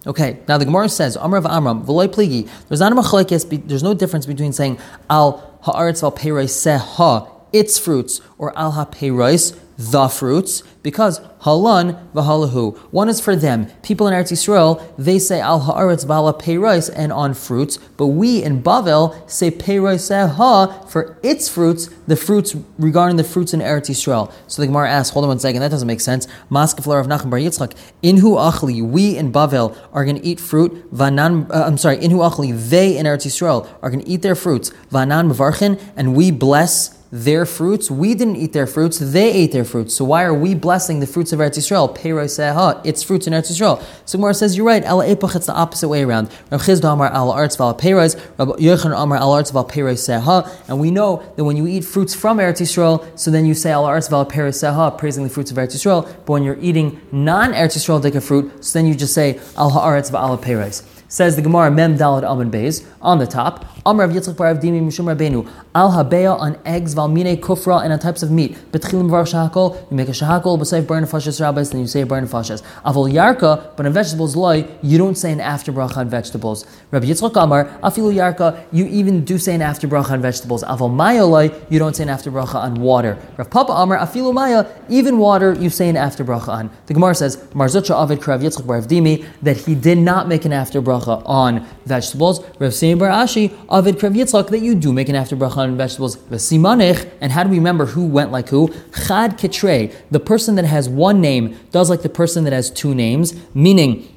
Okay, 0.05 0.39
now 0.49 0.57
the 0.57 0.65
Gemara 0.65 0.89
says, 0.89 1.15
Amr 1.15 1.37
of 1.37 1.45
Amram, 1.45 1.85
V'loy 1.85 2.07
pligi. 2.07 2.49
There's 2.67 2.81
not 2.81 2.91
a 2.91 3.57
there's 3.65 3.83
no 3.83 3.93
difference 3.93 4.25
between 4.25 4.51
saying 4.51 4.77
al 5.09 5.57
ha'aretz 5.61 6.03
al 6.03 6.11
peirais 6.11 6.51
seha, 6.51 7.29
its 7.53 7.79
fruits, 7.79 8.19
or 8.37 8.57
al 8.57 8.73
ha'peirais, 8.73 9.57
the 9.77 10.07
fruits, 10.07 10.63
because 10.83 11.19
halan 11.41 12.11
v'halahu. 12.13 12.77
One 12.91 13.09
is 13.09 13.19
for 13.19 13.35
them. 13.35 13.67
People 13.81 14.07
in 14.07 14.13
Eretz 14.13 14.31
Yisrael, 14.31 14.83
they 14.97 15.19
say 15.19 15.39
al 15.39 15.61
haaretz 15.61 16.05
v'ala 16.05 16.39
peiros 16.39 16.91
and 16.95 17.11
on 17.11 17.33
fruits, 17.33 17.77
but 17.97 18.07
we 18.07 18.43
in 18.43 18.61
Bavel 18.61 19.29
say 19.29 19.49
peiros 19.51 20.09
ha 20.35 20.85
for 20.87 21.17
its 21.23 21.49
fruits, 21.49 21.89
the 22.07 22.15
fruits 22.15 22.55
regarding 22.77 23.17
the 23.17 23.23
fruits 23.23 23.53
in 23.53 23.59
Eretz 23.59 23.89
Yisrael. 23.89 24.31
So 24.47 24.61
the 24.61 24.67
Gemara 24.67 24.89
asks, 24.89 25.13
hold 25.13 25.25
on 25.25 25.29
one 25.29 25.39
second, 25.39 25.61
that 25.61 25.71
doesn't 25.71 25.87
make 25.87 26.01
sense. 26.01 26.27
Maskeflar 26.51 26.99
of 26.99 27.07
Nachum 27.07 27.29
Bar 27.29 27.39
Yitzchak, 27.39 27.75
inhu 28.03 28.37
achli, 28.37 28.81
we 28.87 29.17
in 29.17 29.31
Bavel 29.31 29.75
are 29.91 30.05
going 30.05 30.17
to 30.17 30.25
eat 30.25 30.39
fruit. 30.39 30.91
Vanan, 30.93 31.49
uh, 31.49 31.63
I'm 31.65 31.77
sorry, 31.77 31.97
inhu 31.97 32.29
achli, 32.29 32.57
they 32.69 32.97
in 32.97 33.05
Eretz 33.05 33.25
Yisrael 33.25 33.67
are 33.81 33.89
going 33.89 34.03
to 34.03 34.09
eat 34.09 34.21
their 34.21 34.35
fruits. 34.35 34.71
Vanan 34.91 35.31
mevarchin, 35.31 35.81
and 35.95 36.15
we 36.15 36.31
bless 36.31 36.99
their 37.13 37.45
fruits. 37.45 37.91
We 37.91 38.15
didn't 38.15 38.37
eat 38.37 38.53
their 38.53 38.65
fruits, 38.65 38.97
they 38.97 39.31
ate 39.31 39.51
their 39.51 39.63
fruits. 39.63 39.93
So 39.93 40.03
why 40.03 40.23
are 40.23 40.33
we 40.33 40.55
blessing 40.55 40.99
the 40.99 41.05
fruits 41.05 41.31
of 41.31 41.37
Eretz 41.39 41.59
Yisrael? 41.59 41.95
Peiroi 41.95 42.25
seha, 42.25 42.83
its 42.83 43.03
fruits 43.03 43.27
in 43.27 43.33
Eretz 43.33 43.51
Yisrael. 43.51 43.83
So 44.05 44.17
Gemara 44.17 44.33
says, 44.33 44.57
you're 44.57 44.65
right, 44.65 44.83
Ela 44.83 45.05
Epach, 45.05 45.35
it's 45.35 45.45
the 45.45 45.53
opposite 45.53 45.89
way 45.89 46.01
around. 46.01 46.31
Rav 46.49 46.63
Chisda 46.63 46.91
Amar 46.91 47.11
Al 47.13 47.29
Arts 47.29 47.55
Val 47.55 47.75
Yochanan 47.75 48.99
Amar 48.99 49.19
Al 49.19 49.43
Val 49.43 49.65
seha. 49.65 50.67
And 50.67 50.79
we 50.79 50.89
know 50.89 51.23
that 51.35 51.43
when 51.43 51.55
you 51.55 51.67
eat 51.67 51.85
fruits 51.85 52.15
from 52.15 52.39
Eretz 52.39 52.59
Yisrael, 52.59 53.05
so 53.17 53.29
then 53.29 53.45
you 53.45 53.53
say 53.53 53.71
Al 53.71 53.85
Arts 53.85 54.07
Val 54.07 54.25
Peiroi 54.25 54.49
seha, 54.49 54.97
praising 54.97 55.23
the 55.23 55.29
fruits 55.29 55.51
of 55.51 55.57
Eretz 55.57 55.75
Yisrael. 55.75 56.03
But 56.25 56.29
when 56.33 56.43
you're 56.43 56.59
eating 56.59 56.99
non 57.11 57.53
Eretz 57.53 57.77
Yisrael 57.77 58.01
Dika 58.01 58.23
fruit, 58.23 58.65
so 58.65 58.79
then 58.79 58.87
you 58.87 58.95
just 58.95 59.13
say 59.13 59.39
Al 59.55 59.69
Haaretz 59.69 60.09
Val 60.09 60.35
Peiros. 60.39 60.92
Says 61.13 61.35
the 61.35 61.43
Gemara 61.43 61.69
Mem 61.69 61.95
Dalad 61.95 62.23
Amud 62.23 62.49
Beis 62.49 62.83
on 62.99 63.19
the 63.19 63.27
top. 63.27 63.67
Amr 63.85 64.05
of 64.05 64.11
Yitzchak 64.13 64.35
Bar 64.35 64.55
Dimi 64.55 64.81
Mishum 64.81 65.05
Rabbeinu 65.15 65.47
Al 65.75 65.91
Habeya 65.91 66.39
on 66.39 66.57
eggs 66.65 66.95
Valmine 66.95 67.37
Kufra 67.37 67.83
and 67.83 67.93
on 67.93 67.99
types 67.99 68.23
of 68.23 68.31
meat. 68.31 68.57
Betchilim 68.71 69.11
Var 69.11 69.23
Shahakol 69.25 69.91
you 69.91 69.95
make 69.95 70.07
a 70.07 70.11
Shahakol 70.11 70.57
b'sayv 70.57 70.87
burn 70.87 71.03
fashas 71.03 71.39
rabbis 71.39 71.69
then 71.69 71.81
you 71.81 71.85
say 71.85 72.03
burn 72.03 72.25
fashas. 72.25 72.63
Avol 72.83 73.13
Yarka 73.13 73.75
but 73.77 73.85
on 73.85 73.93
vegetables 73.93 74.35
loy 74.35 74.67
you 74.81 74.97
don't 74.97 75.13
say 75.13 75.31
an 75.31 75.39
after 75.39 75.71
bracha 75.71 75.97
on 75.97 76.09
vegetables. 76.09 76.65
Rabbi 76.89 77.05
Yitzchak 77.05 77.43
Amar 77.43 77.65
Afilu 77.83 78.11
Yarka 78.11 78.65
you 78.71 78.87
even 78.87 79.23
do 79.23 79.37
say 79.37 79.53
an 79.53 79.61
after 79.61 79.87
bracha 79.87 80.13
on 80.13 80.21
vegetables. 80.23 80.63
Avol 80.63 80.91
Maya 80.91 81.27
loy 81.27 81.51
you 81.69 81.77
don't 81.77 81.95
say 81.95 82.01
an 82.01 82.09
after 82.09 82.31
bracha 82.31 82.55
on 82.55 82.81
water. 82.81 83.19
Rav 83.37 83.51
Papa 83.51 83.71
Amar 83.73 83.99
Afilu 83.99 84.33
Maya 84.33 84.65
even 84.89 85.19
water 85.19 85.53
you 85.53 85.69
say 85.69 85.89
an 85.89 85.95
after 85.95 86.25
bracha 86.25 86.47
on. 86.47 86.71
The 86.87 86.95
Gemara 86.95 87.13
says 87.13 87.37
Marzutra 87.53 88.01
Avid 88.01 88.19
Krav 88.19 88.41
Yitzchak 88.41 88.65
Bar 88.65 88.81
Dimi 88.81 89.27
that 89.43 89.57
he 89.57 89.75
did 89.75 89.99
not 89.99 90.27
make 90.27 90.45
an 90.45 90.53
after 90.53 90.81
bracha 90.81 91.02
on 91.07 91.65
vegetables. 91.85 92.43
Rav 92.59 92.71
Shimi 92.71 92.97
Bar 92.97 93.09
Ashi, 93.09 93.53
Avid 93.69 93.95
Krav 93.95 94.15
Yitzchak, 94.15 94.49
that 94.49 94.59
you 94.59 94.75
do 94.75 94.93
make 94.93 95.09
an 95.09 95.15
after 95.15 95.35
bracha 95.35 95.57
on 95.57 95.77
vegetables. 95.77 96.17
Vesimanich, 96.17 97.09
and 97.21 97.31
how 97.31 97.43
do 97.43 97.49
we 97.49 97.57
remember 97.57 97.85
who 97.85 98.05
went 98.05 98.31
like 98.31 98.49
who? 98.49 98.73
Chad 99.07 99.37
Ketre, 99.37 99.93
the 100.11 100.19
person 100.19 100.55
that 100.55 100.65
has 100.65 100.89
one 100.89 101.21
name 101.21 101.57
does 101.71 101.89
like 101.89 102.01
the 102.01 102.09
person 102.09 102.43
that 102.45 102.53
has 102.53 102.69
two 102.69 102.93
names, 102.95 103.33
meaning 103.53 104.07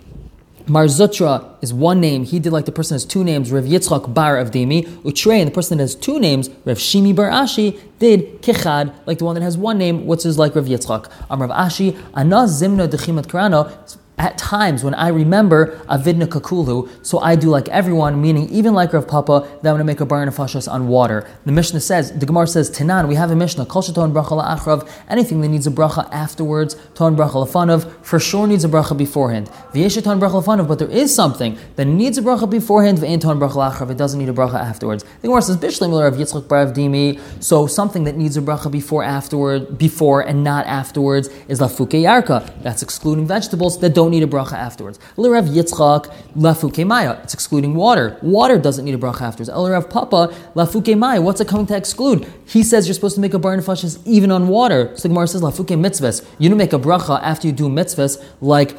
Marzutra 0.66 1.54
is 1.62 1.72
one 1.72 2.00
name. 2.00 2.24
He 2.24 2.40
did 2.40 2.52
like 2.52 2.64
the 2.64 2.72
person 2.72 2.96
has 2.96 3.04
two 3.04 3.22
names. 3.22 3.52
Rav 3.52 3.64
Yitzchak 3.64 4.12
Bar 4.12 4.36
Avdimi. 4.44 4.84
Utrei, 5.02 5.38
and 5.38 5.46
the 5.46 5.54
person 5.54 5.78
that 5.78 5.84
has 5.84 5.94
two 5.94 6.18
names, 6.18 6.50
Rav 6.64 6.78
Shimi 6.78 7.14
Bar 7.14 7.30
Ashi, 7.30 7.78
did 8.00 8.42
Kichad, 8.42 8.92
like 9.06 9.18
the 9.18 9.24
one 9.24 9.36
that 9.36 9.42
has 9.42 9.56
one 9.56 9.78
name, 9.78 10.06
which 10.06 10.26
is 10.26 10.38
like 10.38 10.56
Rav 10.56 10.64
Yitzchak. 10.64 11.10
Am 11.30 11.40
Rav 11.40 11.50
Ashi, 11.50 11.92
Anaz 12.12 12.60
Zimna 12.60 12.88
Dechimat 12.88 13.26
Karano 13.26 13.70
at 14.18 14.38
times 14.38 14.82
when 14.82 14.94
I 14.94 15.08
remember 15.08 15.76
Avidna 15.88 16.26
Kakulu, 16.26 16.88
so 17.04 17.18
I 17.18 17.36
do 17.36 17.48
like 17.50 17.68
everyone, 17.68 18.20
meaning 18.20 18.48
even 18.48 18.72
like 18.72 18.92
Rav 18.92 19.06
Papa, 19.06 19.40
that 19.40 19.70
I'm 19.70 19.74
going 19.74 19.78
to 19.78 19.84
make 19.84 20.00
a 20.00 20.06
bar 20.06 20.22
of 20.22 20.34
fashas 20.34 20.70
on 20.70 20.88
water. 20.88 21.28
The 21.44 21.52
Mishnah 21.52 21.80
says, 21.80 22.12
the 22.18 22.24
Gemara 22.24 22.46
says, 22.46 22.70
Tanan, 22.70 23.08
we 23.08 23.14
have 23.14 23.30
a 23.30 23.36
Mishnah, 23.36 23.66
Kol 23.66 23.82
Shaton 23.82 24.12
Bracha 24.12 24.42
La'achrav, 24.42 24.88
anything 25.08 25.42
that 25.42 25.48
needs 25.48 25.66
a 25.66 25.70
bracha 25.70 26.08
afterwards, 26.10 26.76
Ton 26.94 27.14
Bracha 27.14 27.46
Lafanav, 27.46 27.90
for 28.02 28.18
sure 28.18 28.46
needs 28.46 28.64
a 28.64 28.68
bracha 28.68 28.96
beforehand. 28.96 29.48
V'yeshaton 29.72 30.18
Bracha 30.18 30.42
Lafanav, 30.42 30.66
but 30.66 30.78
there 30.78 30.90
is 30.90 31.14
something 31.14 31.58
that 31.76 31.84
needs 31.84 32.16
a 32.16 32.22
bracha 32.22 32.48
beforehand, 32.50 32.98
V'ain 32.98 33.20
Ton 33.20 33.38
Bracha 33.38 33.70
La'achrav, 33.70 33.90
it 33.90 33.98
doesn't 33.98 34.18
need 34.18 34.30
a 34.30 34.32
bracha 34.32 34.54
afterwards. 34.54 35.04
The 35.20 35.28
Gemara 35.28 35.42
says, 35.42 35.58
Bishlim 35.58 35.92
Rav 35.92 36.14
Yitzchak 36.14 36.48
Bar 36.48 36.66
Dimi, 36.66 37.20
so 37.42 37.66
something 37.66 38.04
that 38.04 38.16
needs 38.16 38.38
a 38.38 38.40
bracha 38.40 38.70
before 38.70 39.04
afterward, 39.04 39.76
before 39.76 40.22
and 40.22 40.42
not 40.42 40.66
afterwards 40.66 41.28
is 41.48 41.60
Lafuke 41.60 42.00
Yarka. 42.00 42.62
That's 42.62 42.82
excluding 42.82 43.26
vegetables 43.26 43.78
that 43.80 43.94
don't 43.94 44.05
don't 44.06 44.12
need 44.12 44.22
a 44.22 44.26
bracha 44.26 44.52
afterwards. 44.52 44.98
L'Rav 45.16 45.46
Yitzchak 45.46 46.14
lafuke 46.36 46.86
maya. 46.86 47.18
It's 47.24 47.34
excluding 47.34 47.74
water. 47.74 48.16
Water 48.22 48.58
doesn't 48.58 48.84
need 48.84 48.94
a 48.94 48.98
bracha 48.98 49.22
afterwards. 49.22 49.50
L'Rav 49.50 49.90
Papa 49.90 50.32
lafuke 50.54 50.96
maya. 50.96 51.20
What's 51.20 51.40
it 51.40 51.48
coming 51.48 51.66
to 51.66 51.76
exclude? 51.76 52.30
He 52.46 52.62
says 52.62 52.86
you're 52.86 52.94
supposed 52.94 53.16
to 53.16 53.20
make 53.20 53.34
a 53.34 53.38
bar 53.38 53.56
nefashis 53.56 54.00
even 54.06 54.30
on 54.30 54.48
water. 54.48 54.96
So 54.96 55.08
Gemara 55.08 55.26
says 55.26 55.42
lafuke 55.42 55.76
mitzvahs. 55.78 56.24
You 56.38 56.48
don't 56.48 56.58
make 56.58 56.72
a 56.72 56.78
bracha 56.78 57.20
after 57.20 57.48
you 57.48 57.52
do 57.52 57.68
mitzvahs 57.68 58.22
like 58.40 58.76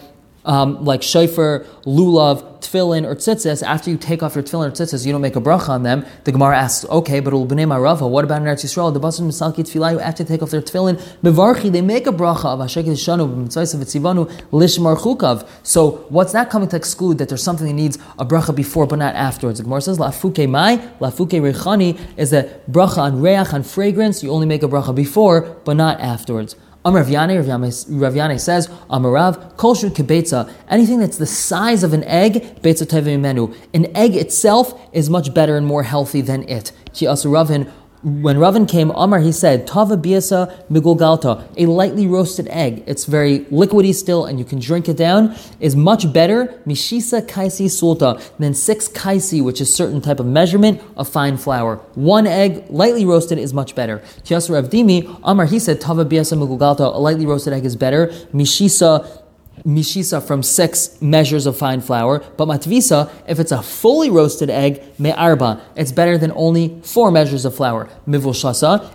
um, 0.47 0.83
like 0.83 1.03
shofar, 1.03 1.65
lulav, 1.85 2.57
tefillin, 2.61 3.05
or 3.05 3.15
tzitzis, 3.15 3.61
after 3.61 3.89
you 3.89 3.97
take 3.97 4.23
off 4.23 4.35
your 4.35 4.43
tefillin 4.43 4.67
or 4.67 4.71
tzitzis, 4.71 5.05
you 5.05 5.11
don't 5.11 5.21
make 5.21 5.35
a 5.35 5.41
bracha 5.41 5.69
on 5.69 5.83
them. 5.83 6.05
The 6.23 6.31
Gemara 6.31 6.57
asks, 6.57 6.85
okay, 6.85 7.19
but 7.19 7.33
ulbnei 7.33 7.67
marava, 7.67 8.09
what 8.09 8.23
about 8.23 8.41
in 8.41 8.47
Eretz 8.47 8.63
Yisrael? 8.63 8.93
The 8.93 8.99
basim 8.99 9.27
misalki 9.27 9.57
tefillah, 9.57 10.01
after 10.01 10.23
they 10.23 10.35
take 10.35 10.41
off 10.41 10.51
their 10.51 10.61
tefillin, 10.61 10.95
mevarchi, 11.21 11.71
they 11.71 11.81
make 11.81 12.07
a 12.07 12.11
bracha 12.11 12.45
of 12.45 12.59
hasheket 12.59 12.93
shanu, 12.93 13.27
b'mitzvayis 13.29 13.75
v'tzivanu, 13.75 14.31
lishmar 14.51 14.97
chukav. 14.97 15.47
So 15.63 16.05
what's 16.09 16.31
that 16.31 16.49
coming 16.49 16.69
to 16.69 16.75
exclude 16.75 17.17
that 17.19 17.29
there's 17.29 17.43
something 17.43 17.67
that 17.67 17.73
needs 17.73 17.97
a 18.17 18.25
bracha 18.25 18.55
before 18.55 18.87
but 18.87 18.99
not 18.99 19.15
afterwards? 19.15 19.59
The 19.59 19.63
Gemara 19.63 19.81
says, 19.81 19.97
lafuke 19.97 20.49
mai, 20.49 20.77
lafuke 20.99 21.41
rechani, 21.41 21.99
is 22.17 22.33
a 22.33 22.43
bracha 22.71 22.99
on 22.99 23.21
reach, 23.21 23.53
on 23.53 23.63
fragrance, 23.63 24.23
you 24.23 24.31
only 24.31 24.47
make 24.47 24.63
a 24.63 24.67
bracha 24.67 24.95
before 24.95 25.41
but 25.65 25.75
not 25.75 25.99
afterwards. 25.99 26.55
Amar 26.87 27.03
says, 27.03 28.69
Amarav, 28.89 29.57
Kol 29.57 29.75
Shud 29.75 29.93
Kebetza, 29.93 30.49
anything 30.69 31.01
that's 31.01 31.17
the 31.17 31.25
size 31.25 31.83
of 31.83 31.91
an 31.91 32.05
egg, 32.05 32.61
Betza 32.61 32.87
Tevim 32.87 33.19
Menu. 33.19 33.53
An 33.73 33.93
egg 33.93 34.15
itself 34.15 34.79
is 34.93 35.09
much 35.09 35.33
better 35.33 35.57
and 35.57 35.65
more 35.65 35.83
healthy 35.83 36.21
than 36.21 36.47
it. 36.47 36.71
Ki 36.93 37.05
Asuravin, 37.05 37.69
when 38.07 38.39
Ravin 38.39 38.65
came, 38.65 38.89
Amar, 38.91 39.19
he 39.19 39.33
said, 39.33 39.67
Tava 39.67 39.97
biasa 39.97 40.67
migulgalta, 40.69 41.43
a 41.57 41.65
lightly 41.65 42.07
roasted 42.07 42.47
egg. 42.47 42.81
It's 42.87 43.03
very 43.03 43.39
liquidy 43.51 43.93
still, 43.93 44.25
and 44.25 44.39
you 44.39 44.45
can 44.45 44.59
drink 44.59 44.87
it 44.87 44.95
down, 44.95 45.35
is 45.59 45.75
much 45.75 46.13
better, 46.13 46.45
mishisa 46.65 47.27
kaisi 47.27 47.65
sulta, 47.65 48.21
than 48.37 48.53
six 48.53 48.87
kaisi, 48.87 49.43
which 49.43 49.59
is 49.59 49.73
certain 49.73 49.99
type 49.99 50.21
of 50.21 50.25
measurement 50.25 50.81
of 50.95 51.09
fine 51.09 51.35
flour. 51.35 51.77
One 51.95 52.27
egg, 52.27 52.63
lightly 52.69 53.05
roasted, 53.05 53.39
is 53.39 53.53
much 53.53 53.75
better. 53.75 53.99
Kiyasu 54.23 54.53
Rav 54.53 54.69
Dimi, 54.69 55.19
Amar, 55.23 55.45
he 55.45 55.59
said, 55.59 55.81
Tava 55.81 56.05
biasa 56.05 56.37
migulgalta, 56.37 56.95
a 56.95 56.97
lightly 56.97 57.25
roasted 57.25 57.51
egg 57.51 57.65
is 57.65 57.75
better, 57.75 58.07
mishisa 58.33 59.23
mishisa 59.67 60.25
from 60.25 60.41
six 60.41 60.99
measures 61.01 61.45
of 61.45 61.57
fine 61.57 61.81
flour, 61.81 62.19
but 62.37 62.47
matvisa, 62.47 63.11
if 63.27 63.39
it's 63.39 63.51
a 63.51 63.61
fully 63.61 64.09
roasted 64.09 64.49
egg, 64.49 64.81
me'arba, 64.97 65.61
it's 65.75 65.91
better 65.91 66.17
than 66.17 66.31
only 66.35 66.79
four 66.83 67.11
measures 67.11 67.43
of 67.43 67.53
flour. 67.53 67.89
Mivul 68.07 68.33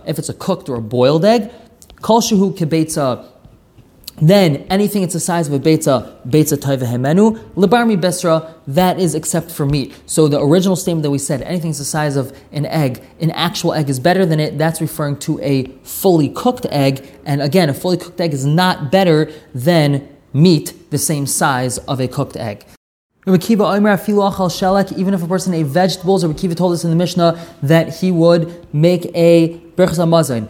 if 0.07 0.17
it's 0.17 0.29
a 0.29 0.33
cooked 0.33 0.69
or 0.69 0.77
a 0.77 0.81
boiled 0.81 1.23
egg, 1.23 1.51
kol 2.01 2.21
shuhu 2.21 2.57
kebetza, 2.57 3.29
then 4.21 4.57
anything 4.69 5.01
that's 5.01 5.13
the 5.13 5.19
size 5.19 5.47
of 5.47 5.53
a 5.53 5.59
beitza, 5.59 6.21
beitza 6.27 6.55
taiva 6.55 6.83
hemenu, 6.83 7.37
lebarmi 7.55 7.99
besra, 7.99 8.53
that 8.67 8.99
is 8.99 9.15
except 9.15 9.51
for 9.51 9.65
meat. 9.65 9.93
So 10.05 10.27
the 10.27 10.39
original 10.39 10.75
statement 10.75 11.03
that 11.03 11.09
we 11.11 11.17
said, 11.17 11.41
anything 11.41 11.71
that's 11.71 11.79
the 11.79 11.85
size 11.85 12.15
of 12.15 12.37
an 12.51 12.65
egg, 12.67 13.03
an 13.19 13.31
actual 13.31 13.73
egg 13.73 13.89
is 13.89 13.99
better 13.99 14.25
than 14.25 14.39
it, 14.39 14.57
that's 14.57 14.79
referring 14.81 15.17
to 15.19 15.39
a 15.41 15.65
fully 15.83 16.29
cooked 16.29 16.67
egg. 16.69 17.05
And 17.25 17.41
again, 17.41 17.69
a 17.69 17.73
fully 17.73 17.97
cooked 17.97 18.21
egg 18.21 18.33
is 18.33 18.45
not 18.45 18.91
better 18.91 19.31
than 19.55 20.07
meat 20.33 20.91
the 20.91 20.97
same 20.97 21.25
size 21.25 21.77
of 21.79 21.99
a 21.99 22.07
cooked 22.07 22.35
egg. 22.35 22.65
Even 23.25 23.39
if 25.13 25.23
a 25.23 25.27
person 25.27 25.53
ate 25.53 25.65
vegetables, 25.65 26.25
or 26.25 26.33
Kiva 26.33 26.55
told 26.55 26.73
us 26.73 26.83
in 26.83 26.89
the 26.89 26.95
Mishnah 26.95 27.39
that 27.61 27.95
he 27.99 28.11
would 28.11 28.67
make 28.73 29.05
a 29.15 29.61
berachas 29.77 29.97
hamazon. 29.97 30.49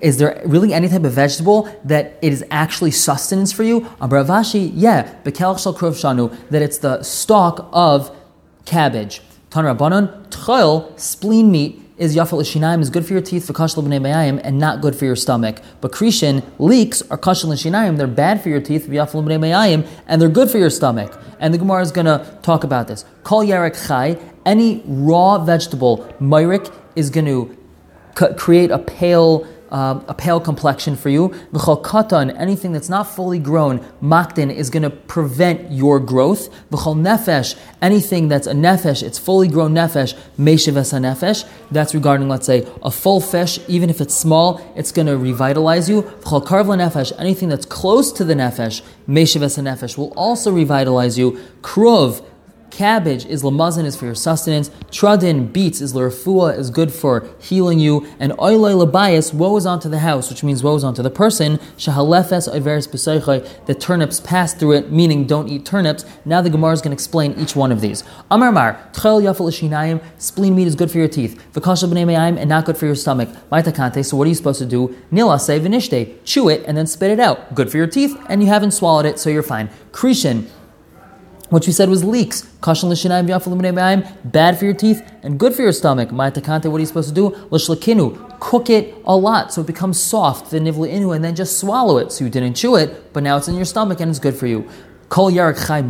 Is 0.00 0.16
there 0.16 0.42
really 0.44 0.72
any 0.72 0.88
type 0.88 1.04
of 1.04 1.12
vegetable 1.12 1.68
that 1.84 2.18
it 2.22 2.32
is 2.32 2.44
actually 2.50 2.90
sustenance 2.90 3.52
for 3.52 3.62
you? 3.62 3.82
Abravashi, 4.00 4.72
yeah, 4.74 5.14
that 5.22 6.62
it's 6.62 6.78
the 6.78 7.02
stalk 7.02 7.68
of 7.72 8.10
cabbage. 8.64 9.20
Tan 9.50 9.64
Rabbanon, 9.64 10.98
spleen 10.98 11.52
meat, 11.52 11.83
is 11.96 12.16
yafal 12.16 12.40
ishinaim 12.40 12.80
is 12.80 12.90
good 12.90 13.06
for 13.06 13.12
your 13.12 13.22
teeth 13.22 13.46
for 13.46 13.52
kashal 13.52 13.82
b'nei 13.84 14.40
and 14.42 14.58
not 14.58 14.80
good 14.80 14.96
for 14.96 15.04
your 15.04 15.16
stomach. 15.16 15.60
But 15.80 15.92
krishin 15.92 16.42
leeks 16.58 17.02
are 17.10 17.18
kashal 17.18 17.52
ishinaim; 17.52 17.96
they're 17.96 18.06
bad 18.06 18.42
for 18.42 18.48
your 18.48 18.60
teeth 18.60 18.86
yafal 18.88 19.24
b'nei 19.24 19.86
and 20.06 20.20
they're 20.20 20.28
good 20.28 20.50
for 20.50 20.58
your 20.58 20.70
stomach. 20.70 21.16
And 21.38 21.54
the 21.54 21.58
Gemara 21.58 21.82
is 21.82 21.92
going 21.92 22.06
to 22.06 22.38
talk 22.42 22.64
about 22.64 22.88
this. 22.88 23.04
Kol 23.22 23.44
yarek 23.44 23.86
chai, 23.86 24.18
any 24.44 24.82
raw 24.86 25.38
vegetable, 25.44 26.08
myrick 26.20 26.70
is 26.96 27.10
going 27.10 27.26
to 27.26 27.56
create 28.36 28.70
a 28.70 28.78
pale 28.78 29.46
um, 29.70 30.04
a 30.08 30.14
pale 30.14 30.40
complexion 30.40 30.96
for 30.96 31.08
you. 31.08 31.28
V'chol 31.52 31.82
katan, 31.82 32.38
anything 32.38 32.72
that's 32.72 32.88
not 32.88 33.04
fully 33.04 33.38
grown, 33.38 33.80
maktin 34.02 34.54
is 34.54 34.70
going 34.70 34.82
to 34.82 34.90
prevent 34.90 35.72
your 35.72 35.98
growth. 35.98 36.48
V'chol 36.70 36.96
nefesh, 36.96 37.58
anything 37.82 38.28
that's 38.28 38.46
a 38.46 38.52
nefesh, 38.52 39.02
it's 39.02 39.18
fully 39.18 39.48
grown 39.48 39.72
nefesh, 39.74 40.16
meshives 40.38 40.92
nefesh. 40.92 41.48
That's 41.70 41.94
regarding, 41.94 42.28
let's 42.28 42.46
say, 42.46 42.66
a 42.82 42.90
full 42.90 43.20
fish, 43.20 43.58
even 43.68 43.90
if 43.90 44.00
it's 44.00 44.14
small, 44.14 44.60
it's 44.76 44.92
going 44.92 45.06
to 45.06 45.16
revitalize 45.16 45.88
you. 45.88 46.02
V'chol 46.02 46.44
karvla 46.44 46.76
nefesh, 46.78 47.12
anything 47.18 47.48
that's 47.48 47.66
close 47.66 48.12
to 48.12 48.24
the 48.24 48.34
nefesh, 48.34 48.82
meshives 49.06 49.56
nefesh, 49.56 49.98
will 49.98 50.12
also 50.16 50.52
revitalize 50.52 51.18
you. 51.18 51.40
Kruv, 51.62 52.24
cabbage 52.74 53.24
is 53.26 53.42
lamazin 53.42 53.84
is 53.84 53.94
for 53.94 54.04
your 54.04 54.14
sustenance. 54.16 54.68
Trudin, 54.90 55.52
beets 55.52 55.80
is 55.80 55.92
lirafua 55.92 56.58
is 56.58 56.70
good 56.70 56.92
for 56.92 57.28
healing 57.38 57.78
you. 57.78 58.06
And 58.18 58.32
oilay 58.32 58.74
labayas, 58.84 59.32
woe 59.32 59.56
is 59.56 59.64
onto 59.64 59.88
the 59.88 60.00
house, 60.00 60.28
which 60.28 60.42
means 60.42 60.62
woe 60.62 60.74
is 60.74 60.82
onto 60.82 61.02
the 61.02 61.10
person. 61.10 61.58
Shahalefes 61.78 62.52
iveris 62.52 63.66
the 63.66 63.74
turnips 63.74 64.20
pass 64.20 64.54
through 64.54 64.72
it, 64.72 64.90
meaning 64.90 65.26
don't 65.26 65.48
eat 65.48 65.64
turnips. 65.64 66.04
Now 66.24 66.42
the 66.42 66.50
Gemara 66.50 66.72
is 66.72 66.82
going 66.82 66.90
to 66.90 66.94
explain 66.94 67.38
each 67.38 67.54
one 67.54 67.70
of 67.70 67.80
these. 67.80 68.02
Amar 68.30 68.50
Mar, 68.50 68.88
tchel 68.92 69.22
yafel 69.22 69.50
shinayim, 69.50 70.02
spleen 70.18 70.56
meat 70.56 70.66
is 70.66 70.74
good 70.74 70.90
for 70.90 70.98
your 70.98 71.08
teeth. 71.08 71.40
V'kashal 71.52 71.88
b'nei 71.88 72.06
me'ayim, 72.06 72.36
and 72.38 72.48
not 72.48 72.64
good 72.64 72.76
for 72.76 72.86
your 72.86 72.96
stomach. 72.96 73.28
Maitakante, 73.52 74.04
so 74.04 74.16
what 74.16 74.26
are 74.26 74.28
you 74.28 74.34
supposed 74.34 74.58
to 74.58 74.66
do? 74.66 74.96
Nila 75.12 75.38
say 75.38 75.60
v'nishte, 75.60 76.16
chew 76.24 76.48
it 76.48 76.64
and 76.66 76.76
then 76.76 76.88
spit 76.88 77.12
it 77.12 77.20
out. 77.20 77.54
Good 77.54 77.70
for 77.70 77.76
your 77.76 77.86
teeth, 77.86 78.16
and 78.28 78.42
you 78.42 78.48
haven't 78.48 78.72
swallowed 78.72 79.06
it, 79.06 79.20
so 79.20 79.30
you're 79.30 79.44
fine. 79.44 79.70
Krishin, 79.92 80.48
what 81.54 81.68
you 81.68 81.72
said 81.72 81.88
was 81.88 82.02
leeks. 82.02 82.42
Bad 84.24 84.58
for 84.58 84.64
your 84.64 84.74
teeth 84.74 85.08
and 85.22 85.38
good 85.38 85.54
for 85.54 85.62
your 85.62 85.70
stomach. 85.70 86.08
Ma'atakante, 86.08 86.66
what 86.66 86.78
are 86.78 86.80
you 86.80 86.86
supposed 86.86 87.10
to 87.10 87.14
do? 87.14 87.30
Lishlakinu, 87.30 88.40
cook 88.40 88.68
it 88.68 88.92
a 89.04 89.16
lot 89.16 89.52
so 89.52 89.60
it 89.60 89.66
becomes 89.68 90.02
soft, 90.02 90.50
the 90.50 90.58
inu, 90.58 91.14
and 91.14 91.24
then 91.24 91.36
just 91.36 91.60
swallow 91.60 91.98
it. 91.98 92.10
So 92.10 92.24
you 92.24 92.30
didn't 92.30 92.54
chew 92.54 92.74
it, 92.74 93.12
but 93.12 93.22
now 93.22 93.36
it's 93.36 93.46
in 93.46 93.54
your 93.54 93.66
stomach 93.66 94.00
and 94.00 94.10
it's 94.10 94.18
good 94.18 94.34
for 94.34 94.48
you. 94.48 94.68
Kol 95.10 95.30
chai 95.30 95.80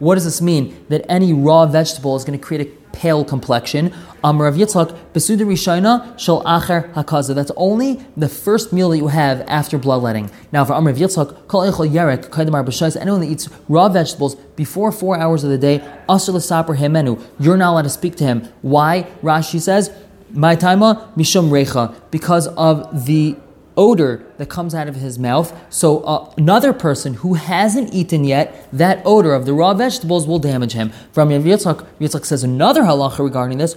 What 0.00 0.16
does 0.16 0.26
this 0.26 0.42
mean? 0.42 0.84
That 0.90 1.06
any 1.08 1.32
raw 1.32 1.64
vegetable 1.64 2.14
is 2.16 2.24
going 2.24 2.38
to 2.38 2.44
create 2.44 2.68
a 2.68 2.70
pale 2.94 3.24
complexion. 3.24 3.94
Amrav 4.26 4.56
Yitzchak, 4.56 4.98
Besuda 5.12 5.42
Rishayna 5.46 6.18
Shal 6.18 6.42
Acher 6.42 6.92
Hakaza. 6.94 7.32
That's 7.32 7.52
only 7.56 8.04
the 8.16 8.28
first 8.28 8.72
meal 8.72 8.88
that 8.90 8.96
you 8.96 9.06
have 9.06 9.42
after 9.42 9.78
bloodletting. 9.78 10.32
Now 10.50 10.64
for 10.64 10.72
Amrav 10.72 10.96
Yitzchak, 10.96 11.46
Kol 11.46 11.60
Echol 11.60 11.88
Yerek, 11.88 12.28
Kaidamar 12.30 12.66
B'Shais, 12.66 13.00
anyone 13.00 13.20
that 13.20 13.30
eats 13.30 13.48
raw 13.68 13.88
vegetables 13.88 14.34
before 14.56 14.90
four 14.90 15.16
hours 15.16 15.44
of 15.44 15.50
the 15.50 15.58
day, 15.58 15.78
Asr 16.08 16.34
L'Saper 16.34 16.74
Hemenu, 16.74 17.22
you're 17.38 17.56
not 17.56 17.70
allowed 17.70 17.82
to 17.82 17.88
speak 17.88 18.16
to 18.16 18.24
him. 18.24 18.48
Why? 18.62 19.06
Rashi 19.22 19.60
says, 19.60 19.92
my 20.32 20.56
taima 20.56 21.14
mishum 21.14 21.50
recha 21.50 21.94
because 22.10 22.48
of 22.48 23.06
the 23.06 23.36
odor 23.76 24.25
that 24.38 24.48
comes 24.48 24.74
out 24.74 24.88
of 24.88 24.96
his 24.96 25.18
mouth. 25.18 25.52
So 25.70 26.00
uh, 26.00 26.32
another 26.36 26.72
person 26.72 27.14
who 27.14 27.34
hasn't 27.34 27.94
eaten 27.94 28.24
yet, 28.24 28.68
that 28.72 29.02
odor 29.04 29.34
of 29.34 29.46
the 29.46 29.52
raw 29.52 29.74
vegetables 29.74 30.26
will 30.26 30.38
damage 30.38 30.72
him. 30.72 30.90
From 31.12 31.30
Yitzchak, 31.30 31.86
Yitzchak 32.00 32.24
says 32.24 32.44
another 32.44 32.82
halacha 32.82 33.20
regarding 33.20 33.58
this. 33.58 33.76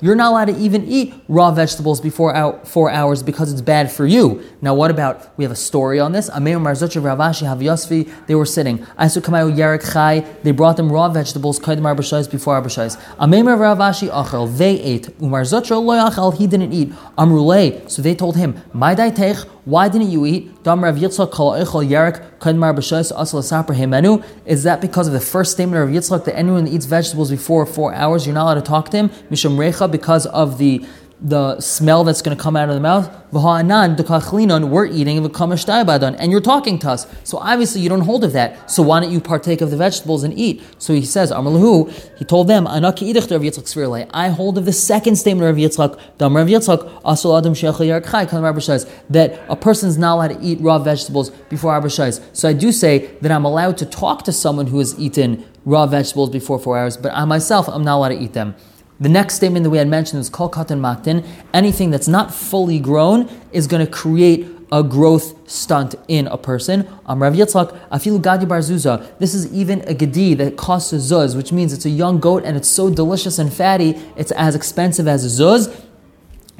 You're 0.00 0.14
not 0.14 0.30
allowed 0.30 0.44
to 0.46 0.58
even 0.58 0.84
eat 0.84 1.14
raw 1.28 1.50
vegetables 1.50 2.00
before 2.00 2.34
out 2.34 2.66
four 2.66 2.90
hours 2.90 3.22
because 3.22 3.52
it's 3.52 3.60
bad 3.60 3.90
for 3.90 4.06
you. 4.06 4.42
Now, 4.60 4.74
what 4.74 4.90
about 4.90 5.36
we 5.38 5.44
have 5.44 5.52
a 5.52 5.56
story 5.56 6.00
on 6.00 6.12
this? 6.12 6.28
They 6.28 8.34
were 8.34 8.46
sitting. 8.46 8.86
They 10.42 10.52
brought 10.52 10.76
them 10.76 10.92
raw 10.92 11.08
vegetables 11.08 11.58
before 11.58 12.62
Arbashais. 12.62 14.58
They 14.58 14.80
ate. 14.80 15.08
He 16.38 16.46
didn't 16.46 16.72
eat. 16.72 16.92
So 17.90 18.02
they 18.02 18.14
told 18.22 18.36
him, 18.36 18.52
why 19.64 19.88
didn't 19.88 20.10
you 20.10 20.26
eat? 20.26 20.42
Is 24.54 24.62
that 24.62 24.80
because 24.80 25.06
of 25.08 25.12
the 25.12 25.20
first 25.20 25.52
statement 25.52 25.82
of 25.82 25.88
Yitzchak 25.94 26.24
that 26.24 26.36
anyone 26.36 26.64
that 26.64 26.72
eats 26.72 26.86
vegetables 26.86 27.30
before 27.32 27.66
four 27.66 27.92
hours, 27.92 28.24
you're 28.24 28.34
not 28.34 28.44
allowed 28.44 28.54
to 28.54 28.62
talk 28.62 28.90
to 28.90 28.96
him? 28.96 29.08
Mishum 29.30 29.56
recha 29.56 29.90
because 29.90 30.26
of 30.26 30.58
the 30.58 30.86
the 31.22 31.60
smell 31.60 32.02
that's 32.02 32.20
going 32.20 32.36
to 32.36 32.42
come 32.42 32.56
out 32.56 32.68
of 32.68 32.74
the 32.74 32.80
mouth. 32.80 33.08
We're 33.32 34.86
eating 34.86 35.18
and 35.18 36.32
you're 36.32 36.40
talking 36.40 36.78
to 36.80 36.90
us. 36.90 37.06
So 37.24 37.38
obviously 37.38 37.80
you 37.80 37.88
don't 37.88 38.00
hold 38.00 38.24
of 38.24 38.32
that. 38.32 38.70
So 38.70 38.82
why 38.82 39.00
don't 39.00 39.12
you 39.12 39.20
partake 39.20 39.60
of 39.60 39.70
the 39.70 39.76
vegetables 39.76 40.24
and 40.24 40.36
eat? 40.36 40.62
So 40.78 40.92
he 40.92 41.04
says, 41.04 41.30
he 41.30 42.24
told 42.24 42.48
them, 42.48 42.66
I 42.66 44.28
hold 44.28 44.58
of 44.58 44.64
the 44.64 44.72
second 44.72 45.16
statement 45.16 45.50
of 45.50 45.56
Yitzchak, 45.56 45.98
that 49.10 49.40
a 49.48 49.56
person 49.56 49.88
is 49.88 49.98
not 49.98 50.14
allowed 50.14 50.28
to 50.28 50.40
eat 50.40 50.60
raw 50.60 50.78
vegetables 50.78 51.30
before 51.30 51.74
Abba 51.74 51.90
So 51.90 52.48
I 52.48 52.52
do 52.52 52.72
say 52.72 53.06
that 53.20 53.30
I'm 53.30 53.44
allowed 53.44 53.78
to 53.78 53.86
talk 53.86 54.24
to 54.24 54.32
someone 54.32 54.66
who 54.66 54.78
has 54.78 54.98
eaten 54.98 55.44
raw 55.64 55.86
vegetables 55.86 56.30
before 56.30 56.58
four 56.58 56.76
hours, 56.76 56.96
but 56.96 57.12
I 57.14 57.24
myself, 57.24 57.68
I'm 57.68 57.84
not 57.84 57.98
allowed 57.98 58.08
to 58.08 58.18
eat 58.18 58.32
them. 58.32 58.56
The 59.02 59.08
next 59.08 59.34
statement 59.34 59.64
that 59.64 59.70
we 59.70 59.78
had 59.78 59.88
mentioned 59.88 60.20
is 60.20 60.30
kol 60.30 60.48
katan 60.48 60.78
maktin. 60.78 61.26
Anything 61.52 61.90
that's 61.90 62.06
not 62.06 62.32
fully 62.32 62.78
grown 62.78 63.28
is 63.50 63.66
going 63.66 63.84
to 63.84 63.90
create 63.90 64.46
a 64.70 64.84
growth 64.84 65.50
stunt 65.50 65.96
in 66.06 66.28
a 66.28 66.38
person. 66.38 66.84
Amrav 67.08 67.36
Yitzchak, 67.36 67.76
afilu 67.88 68.22
gadi 68.22 68.46
barzuza. 68.46 69.18
This 69.18 69.34
is 69.34 69.52
even 69.52 69.80
a 69.88 69.94
gedi 69.94 70.34
that 70.34 70.56
costs 70.56 70.92
a 70.92 70.96
zuz, 70.96 71.36
which 71.36 71.50
means 71.50 71.72
it's 71.72 71.84
a 71.84 71.90
young 71.90 72.20
goat 72.20 72.44
and 72.44 72.56
it's 72.56 72.68
so 72.68 72.90
delicious 72.90 73.40
and 73.40 73.52
fatty, 73.52 74.00
it's 74.14 74.30
as 74.30 74.54
expensive 74.54 75.08
as 75.08 75.24
a 75.24 75.42
zuz. 75.42 75.84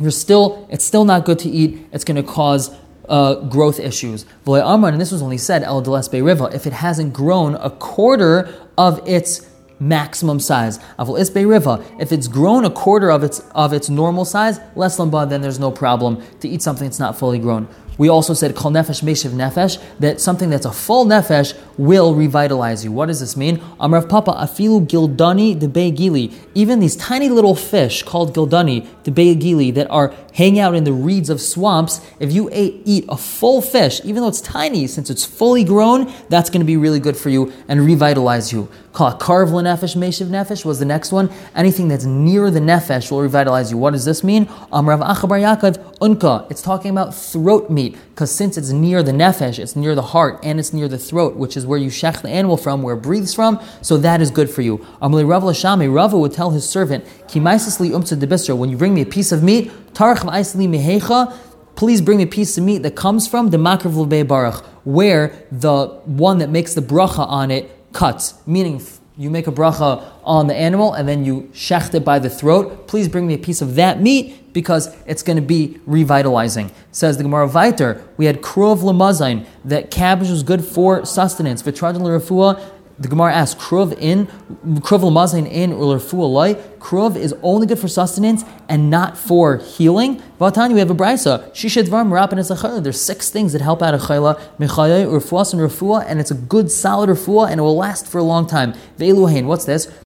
You're 0.01 0.11
still, 0.11 0.67
it's 0.69 0.85
still 0.85 1.05
not 1.05 1.25
good 1.25 1.39
to 1.39 1.49
eat. 1.49 1.87
It's 1.93 2.03
going 2.03 2.17
to 2.17 2.29
cause 2.29 2.75
uh, 3.09 3.37
growth 3.37 3.79
issues. 3.79 4.27
And 4.47 5.01
this 5.01 5.13
was 5.13 5.23
only 5.23 5.39
said 5.39 5.63
el 5.63 5.81
riva 5.81 6.51
if 6.53 6.67
it 6.67 6.73
hasn't 6.73 7.13
grown 7.13 7.55
a 7.55 7.71
quarter 7.71 8.53
of 8.77 9.01
its 9.07 9.49
maximum 9.83 10.39
size. 10.41 10.79
Of 10.99 11.09
Ispe 11.09 11.47
Riva. 11.47 11.85
If 11.99 12.13
it's 12.13 12.29
grown 12.29 12.65
a 12.65 12.71
quarter 12.71 13.11
of 13.11 13.23
its 13.23 13.41
of 13.55 13.73
its 13.73 13.89
normal 13.89 14.25
size, 14.25 14.61
less 14.77 14.97
lamba, 14.99 15.29
then 15.29 15.43
there's 15.43 15.59
no 15.59 15.71
problem 15.71 16.23
to 16.41 16.49
eat 16.49 16.63
something 16.63 16.87
that's 16.87 17.01
not 17.01 17.19
fully 17.19 17.39
grown. 17.39 17.69
We 18.03 18.09
also 18.09 18.35
said 18.35 18.57
kol 18.57 18.73
nefesh 18.73 19.01
meshiv 19.05 19.31
nefesh 19.31 19.81
that 20.01 20.21
something 20.21 20.51
that's 20.51 20.67
a 20.67 20.73
full 20.73 21.07
nefesh 21.07 21.57
will 21.79 22.17
revitalize 22.17 22.85
you. 22.85 22.91
What 22.91 23.07
does 23.07 23.21
this 23.21 23.37
mean? 23.37 23.59
Amrav 23.79 24.09
Papa 24.09 24.33
afilu 24.33 24.85
gildani 24.85 25.57
de 25.57 25.91
gili. 25.93 26.33
Even 26.53 26.81
these 26.81 26.97
tiny 26.97 27.29
little 27.29 27.55
fish 27.55 28.03
called 28.03 28.35
gildani 28.35 28.89
de 29.05 29.35
gili 29.37 29.71
that 29.71 29.89
are 29.89 30.13
hang 30.35 30.59
out 30.59 30.75
in 30.75 30.83
the 30.83 30.93
reeds 30.93 31.31
of 31.31 31.41
swamps. 31.41 32.01
If 32.19 32.33
you 32.33 32.49
ate, 32.51 32.83
eat 32.85 33.05
a 33.09 33.17
full 33.17 33.63
fish, 33.63 34.01
even 34.03 34.23
though 34.23 34.29
it's 34.29 34.41
tiny, 34.41 34.89
since 34.89 35.09
it's 35.09 35.25
fully 35.25 35.63
grown, 35.63 36.13
that's 36.29 36.51
going 36.51 36.61
to 36.61 36.67
be 36.67 36.77
really 36.77 36.99
good 36.99 37.17
for 37.17 37.29
you 37.29 37.53
and 37.69 37.87
revitalize 37.87 38.53
you. 38.53 38.69
Karv 38.93 39.49
nefesh 39.49 39.97
meshiv 39.97 40.27
nefesh 40.27 40.65
was 40.65 40.81
the 40.81 40.85
next 40.85 41.13
one. 41.13 41.31
Anything 41.55 41.87
that's 41.87 42.05
near 42.05 42.51
the 42.51 42.61
nefesh 42.61 43.13
will 43.13 43.23
revitalize 43.23 43.71
you. 43.71 43.79
What 43.79 43.93
does 43.93 44.05
this 44.05 44.25
mean? 44.25 44.47
Amrav 44.73 45.07
Achabar 45.07 45.41
Yaakov 45.41 45.99
unka. 46.01 46.51
It's 46.51 46.63
talking 46.63 46.91
about 46.91 47.15
throat 47.15 47.71
meat 47.71 47.92
because 48.11 48.31
since 48.31 48.57
it's 48.57 48.71
near 48.71 49.03
the 49.03 49.13
nefesh, 49.13 49.59
it's 49.59 49.77
near 49.77 49.95
the 49.95 50.03
heart 50.03 50.39
and 50.43 50.59
it's 50.59 50.73
near 50.73 50.89
the 50.89 50.99
throat, 50.99 51.37
which 51.37 51.57
is 51.57 51.67
where 51.67 51.79
you 51.79 51.91
shech 51.91 52.23
the 52.23 52.29
animal 52.29 52.57
from, 52.57 52.83
where 52.83 52.95
it 52.95 53.03
breathes 53.03 53.35
from. 53.35 53.61
So 53.81 53.97
that 53.99 54.21
is 54.21 54.31
good 54.31 54.51
for 54.51 54.63
you. 54.63 54.79
Amalei 55.01 55.29
Rav 55.29 55.43
Lashami, 55.43 55.93
Rava 55.93 56.19
would 56.19 56.33
tell 56.33 56.51
his 56.51 56.69
servant, 56.69 57.05
Kimaisasli 57.29 57.91
umtza 57.91 58.19
debistro. 58.19 58.57
When 58.57 58.71
you 58.71 58.77
bring 58.77 58.95
me 58.95 59.03
a 59.03 59.07
piece 59.07 59.33
of 59.33 59.43
meat, 59.43 59.71
tarach 59.95 60.19
ma'isli 60.19 60.69
mehecha. 60.69 61.37
Please 61.75 62.01
bring 62.01 62.19
me 62.19 62.25
a 62.25 62.27
piece 62.27 62.59
of 62.59 62.65
meat 62.65 62.83
that 62.83 62.97
comes 62.97 63.27
from 63.27 63.51
the 63.51 63.57
makrav 63.57 64.29
baruch, 64.29 64.65
where 64.85 65.47
the 65.51 65.87
one 66.05 66.39
that 66.39 66.51
makes 66.51 66.75
the 66.75 66.83
bracha 66.83 67.27
on 67.27 67.51
it 67.51 67.71
cuts, 67.93 68.35
meaning 68.47 68.81
you 69.17 69.31
make 69.31 69.47
a 69.47 69.53
bracha 69.53 70.03
on 70.25 70.47
the 70.47 70.55
animal 70.55 70.95
and 70.95 71.09
then 71.09 71.25
you 71.25 71.43
shecht 71.53 71.95
it 71.95 72.05
by 72.05 72.19
the 72.19 72.31
throat. 72.31 72.87
Please 72.89 73.09
bring 73.09 73.27
me 73.27 73.35
a 73.35 73.39
piece 73.39 73.61
of 73.61 73.75
that 73.75 74.01
meat 74.01 74.53
because 74.53 74.95
it's 75.07 75.23
going 75.23 75.37
to 75.37 75.43
be 75.43 75.79
revitalizing. 75.87 76.71
Says 76.91 77.17
the 77.17 77.23
Gemara 77.23 77.49
Viter, 77.49 78.03
we 78.17 78.27
had 78.27 78.41
krov 78.41 78.79
lamazain, 78.79 79.47
that 79.65 79.91
cabbage 79.91 80.31
was 80.31 80.43
good 80.43 80.65
for 80.65 81.05
sustenance. 81.05 81.63
Vitradin 81.63 82.03
l'rafua, 82.03 82.61
the 83.03 83.09
Gemara 83.09 83.35
asks, 83.35 83.63
Kruv 83.63 83.97
in, 83.99 84.27
Kruv 84.81 85.03
l'mazain 85.03 85.51
in, 85.51 85.73
or 85.73 85.85
l'rafua 85.85 86.55
Kruv 86.79 87.17
is 87.17 87.35
only 87.43 87.67
good 87.67 87.79
for 87.79 87.89
sustenance 87.89 88.45
and 88.69 88.91
not 88.91 89.17
for 89.17 89.59
healing. 89.59 90.23
Vatani, 90.41 90.73
we 90.73 90.79
have 90.79 90.91
a 90.91 90.95
brisa. 90.95 91.51
Shishadvar 91.53 92.07
marapin 92.07 92.39
is 92.39 92.51
a 92.51 92.81
There's 92.81 93.01
six 93.01 93.31
things 93.31 93.53
that 93.53 93.63
help 93.63 93.83
out 93.83 93.95
a 93.95 93.99
chayla. 93.99 94.41
Mechayay, 94.59 95.07
urfuas, 95.07 95.53
and 95.53 95.63
rafua, 95.63 96.05
and 96.07 96.21
it's 96.21 96.31
a 96.31 96.35
good 96.35 96.71
solid 96.71 97.11
rafua, 97.11 97.51
and 97.51 97.61
it 97.61 97.63
will 97.63 97.77
last 97.77 98.07
for 98.07 98.19
a 98.19 98.25
long 98.25 98.47
time. 98.47 98.73
Ve'eluhain, 98.99 99.47
what's 99.47 99.65
this? 99.65 100.02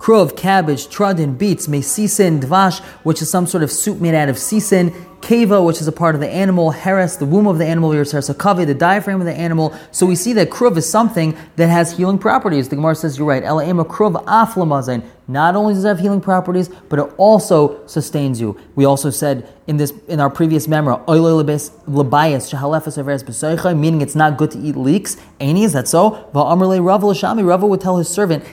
Krov, 0.00 0.34
cabbage, 0.34 0.88
trudin, 0.88 1.36
beets, 1.36 1.66
mesisin, 1.66 2.40
dvash, 2.40 2.80
which 3.04 3.20
is 3.20 3.28
some 3.28 3.46
sort 3.46 3.62
of 3.62 3.70
soup 3.70 4.00
made 4.00 4.14
out 4.14 4.30
of 4.30 4.36
sisin, 4.36 4.90
keva, 5.20 5.62
which 5.62 5.82
is 5.82 5.86
a 5.86 5.92
part 5.92 6.14
of 6.14 6.22
the 6.22 6.28
animal, 6.30 6.70
heres, 6.70 7.18
the 7.18 7.26
womb 7.26 7.46
of 7.46 7.58
the 7.58 7.66
animal, 7.66 7.90
kavi, 7.90 8.66
the 8.66 8.72
diaphragm 8.72 9.20
of 9.20 9.26
the 9.26 9.34
animal. 9.34 9.76
So 9.90 10.06
we 10.06 10.16
see 10.16 10.32
that 10.32 10.48
kruv 10.48 10.78
is 10.78 10.88
something 10.88 11.36
that 11.56 11.68
has 11.68 11.98
healing 11.98 12.16
properties. 12.16 12.70
The 12.70 12.76
Gemara 12.76 12.94
says, 12.94 13.18
you're 13.18 13.26
right, 13.26 13.42
elaima 13.42 13.86
kruv 13.86 14.24
aflamazin. 14.24 15.04
Not 15.28 15.54
only 15.54 15.74
does 15.74 15.84
it 15.84 15.88
have 15.88 16.00
healing 16.00 16.22
properties, 16.22 16.70
but 16.88 16.98
it 16.98 17.12
also 17.18 17.86
sustains 17.86 18.40
you. 18.40 18.58
We 18.76 18.86
also 18.86 19.10
said 19.10 19.46
in 19.70 19.76
this 19.76 19.92
in 20.08 20.18
our 20.18 20.28
previous 20.28 20.66
memory, 20.66 20.96
meaning 23.84 24.00
it's 24.00 24.16
not 24.16 24.36
good 24.36 24.50
to 24.50 24.58
eat 24.58 24.74
leeks. 24.74 25.16
Any 25.38 25.62
is 25.62 25.72
that 25.74 25.86
so? 25.86 26.28
Rava 26.34 27.66
would 27.66 27.80
tell 27.80 27.96
his 27.96 28.08
servant, 28.08 28.44